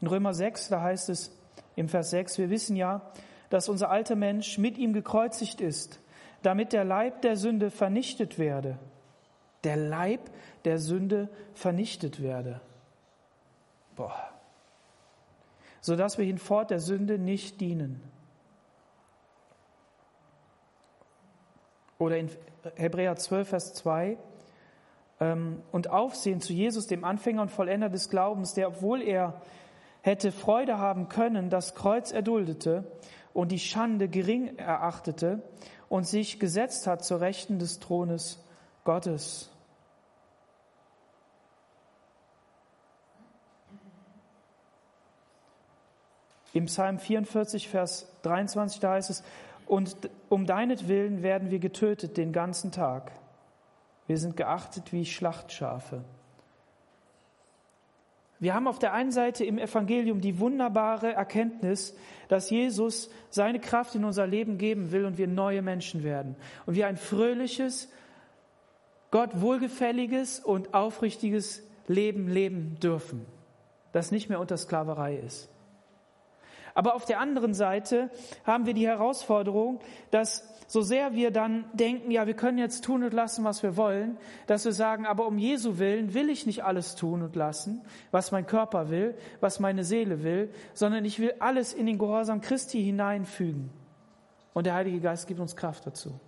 [0.00, 1.30] In Römer 6, da heißt es
[1.76, 3.12] im Vers 6, wir wissen ja,
[3.50, 6.00] dass unser alter Mensch mit ihm gekreuzigt ist,
[6.44, 8.78] damit der Leib der Sünde vernichtet werde.
[9.64, 10.20] Der Leib
[10.64, 12.60] der Sünde vernichtet werde.
[13.96, 14.30] Boah.
[15.80, 18.02] Sodass wir hinfort der Sünde nicht dienen.
[21.98, 22.30] Oder in
[22.76, 24.18] Hebräer 12, Vers 2,
[25.20, 29.40] ähm, und Aufsehen zu Jesus, dem Anfänger und Vollender des Glaubens, der, obwohl er
[30.02, 32.84] hätte Freude haben können, das Kreuz erduldete
[33.32, 35.42] und die Schande gering erachtete
[35.94, 38.40] und sich gesetzt hat zur Rechten des Thrones
[38.82, 39.48] Gottes.
[46.52, 49.22] Im Psalm 44, Vers 23, da heißt es,
[49.68, 49.96] und
[50.30, 53.12] um deinetwillen werden wir getötet den ganzen Tag.
[54.08, 56.02] Wir sind geachtet wie Schlachtschafe.
[58.44, 61.96] Wir haben auf der einen Seite im Evangelium die wunderbare Erkenntnis,
[62.28, 66.36] dass Jesus seine Kraft in unser Leben geben will und wir neue Menschen werden.
[66.66, 67.88] Und wir ein fröhliches,
[69.10, 73.24] Gott wohlgefälliges und aufrichtiges Leben leben dürfen,
[73.92, 75.48] das nicht mehr unter Sklaverei ist.
[76.74, 78.10] Aber auf der anderen Seite
[78.44, 79.80] haben wir die Herausforderung,
[80.10, 83.76] dass so sehr wir dann denken, ja, wir können jetzt tun und lassen, was wir
[83.76, 84.18] wollen,
[84.48, 88.32] dass wir sagen, aber um Jesu willen will ich nicht alles tun und lassen, was
[88.32, 92.82] mein Körper will, was meine Seele will, sondern ich will alles in den Gehorsam Christi
[92.82, 93.70] hineinfügen.
[94.52, 96.18] Und der Heilige Geist gibt uns Kraft dazu.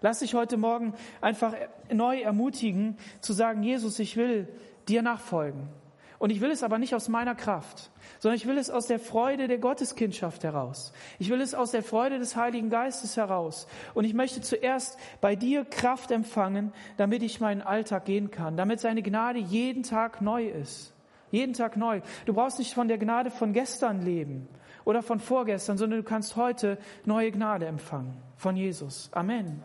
[0.00, 1.54] Lass dich heute Morgen einfach
[1.92, 4.46] neu ermutigen, zu sagen, Jesus, ich will
[4.86, 5.70] dir nachfolgen.
[6.18, 8.98] Und ich will es aber nicht aus meiner Kraft, sondern ich will es aus der
[8.98, 10.92] Freude der Gotteskindschaft heraus.
[11.18, 13.66] Ich will es aus der Freude des Heiligen Geistes heraus.
[13.94, 18.80] Und ich möchte zuerst bei dir Kraft empfangen, damit ich meinen Alltag gehen kann, damit
[18.80, 20.94] seine Gnade jeden Tag neu ist.
[21.30, 22.00] Jeden Tag neu.
[22.24, 24.48] Du brauchst nicht von der Gnade von gestern leben
[24.84, 29.10] oder von vorgestern, sondern du kannst heute neue Gnade empfangen von Jesus.
[29.12, 29.62] Amen.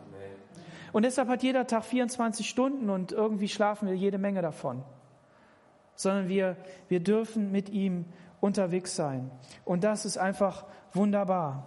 [0.92, 4.84] Und deshalb hat jeder Tag 24 Stunden und irgendwie schlafen wir jede Menge davon
[6.02, 6.56] sondern wir,
[6.88, 8.04] wir dürfen mit ihm
[8.40, 9.30] unterwegs sein.
[9.64, 11.66] Und das ist einfach wunderbar.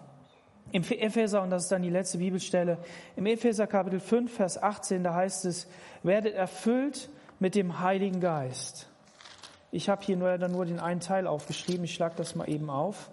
[0.72, 2.80] Im Epheser, und das ist dann die letzte Bibelstelle,
[3.16, 5.68] im Epheser Kapitel 5, Vers 18, da heißt es,
[6.04, 7.10] werdet erfüllt
[7.40, 8.90] mit dem Heiligen Geist.
[9.72, 13.10] Ich habe hier nur, nur den einen Teil aufgeschrieben, ich schlage das mal eben auf.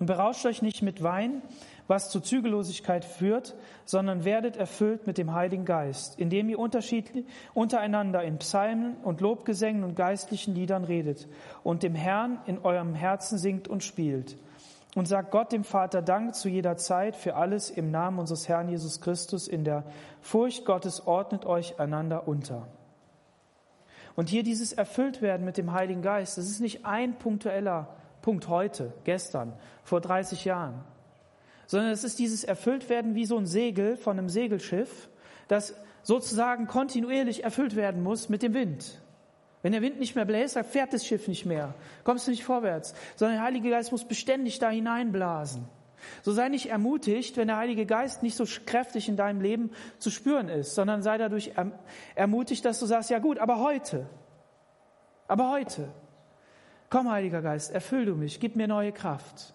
[0.00, 1.42] Und berauscht euch nicht mit Wein,
[1.90, 6.58] was zu Zügellosigkeit führt, sondern werdet erfüllt mit dem Heiligen Geist, indem ihr
[7.52, 11.28] untereinander in Psalmen und Lobgesängen und geistlichen Liedern redet
[11.64, 14.38] und dem Herrn in eurem Herzen singt und spielt.
[14.94, 18.68] Und sagt Gott dem Vater Dank zu jeder Zeit für alles im Namen unseres Herrn
[18.68, 19.48] Jesus Christus.
[19.48, 19.84] In der
[20.20, 22.68] Furcht Gottes ordnet euch einander unter.
[24.14, 27.88] Und hier dieses Erfülltwerden mit dem Heiligen Geist, das ist nicht ein punktueller
[28.22, 30.84] Punkt heute, gestern, vor 30 Jahren,
[31.70, 35.08] sondern es ist dieses Erfülltwerden wie so ein Segel von einem Segelschiff,
[35.46, 39.00] das sozusagen kontinuierlich erfüllt werden muss mit dem Wind.
[39.62, 42.42] Wenn der Wind nicht mehr bläst, dann fährt das Schiff nicht mehr, kommst du nicht
[42.42, 45.68] vorwärts, sondern der Heilige Geist muss beständig da hineinblasen.
[46.22, 50.10] So sei nicht ermutigt, wenn der Heilige Geist nicht so kräftig in deinem Leben zu
[50.10, 51.78] spüren ist, sondern sei dadurch erm-,
[52.16, 54.10] ermutigt, dass du sagst, ja gut, aber heute,
[55.28, 55.88] aber heute,
[56.88, 59.54] komm Heiliger Geist, erfüll du mich, gib mir neue Kraft.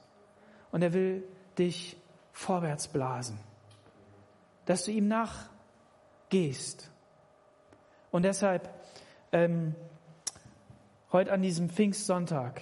[0.72, 1.26] Und er will
[1.57, 1.97] dich
[2.36, 3.39] vorwärts blasen.
[4.65, 6.91] dass du ihm nachgehst.
[8.11, 8.67] Und deshalb
[9.31, 9.75] ähm,
[11.11, 12.61] heute an diesem Pfingstsonntag,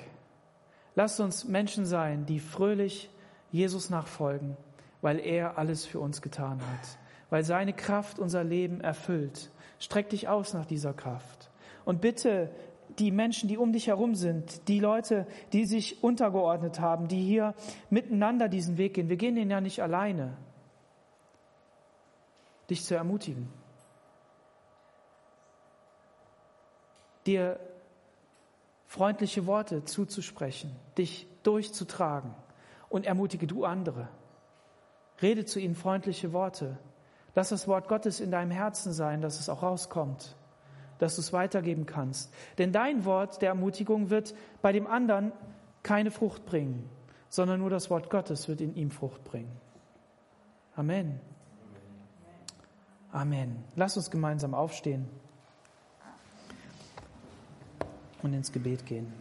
[0.95, 3.09] lasst uns Menschen sein, die fröhlich
[3.51, 4.57] Jesus nachfolgen,
[5.01, 6.97] weil er alles für uns getan hat,
[7.30, 9.49] weil seine Kraft unser Leben erfüllt.
[9.80, 11.49] Streck dich aus nach dieser Kraft.
[11.86, 12.51] Und bitte
[13.00, 17.54] die Menschen, die um dich herum sind, die Leute, die sich untergeordnet haben, die hier
[17.89, 19.10] miteinander diesen Weg gehen.
[19.10, 20.38] Wir gehen den ja nicht alleine.
[22.70, 23.50] Dich zu ermutigen.
[27.26, 27.60] Dir
[28.86, 32.34] freundliche Worte zuzusprechen, dich durchzutragen
[32.89, 34.10] und ermutige du andere.
[35.22, 36.78] Rede zu ihnen freundliche Worte.
[37.36, 40.36] Lass das Wort Gottes in deinem Herzen sein, dass es auch rauskommt
[41.04, 42.34] dass du es weitergeben kannst.
[42.58, 45.34] Denn dein Wort der Ermutigung wird bei dem anderen
[45.84, 46.89] keine Frucht bringen,
[47.28, 49.51] sondern nur das Wort Gottes wird in ihm Frucht bringen.
[50.78, 51.20] Amen.
[53.12, 53.64] Amen.
[53.76, 55.10] Lass uns gemeinsam aufstehen
[58.22, 59.12] und ins Gebet gehen.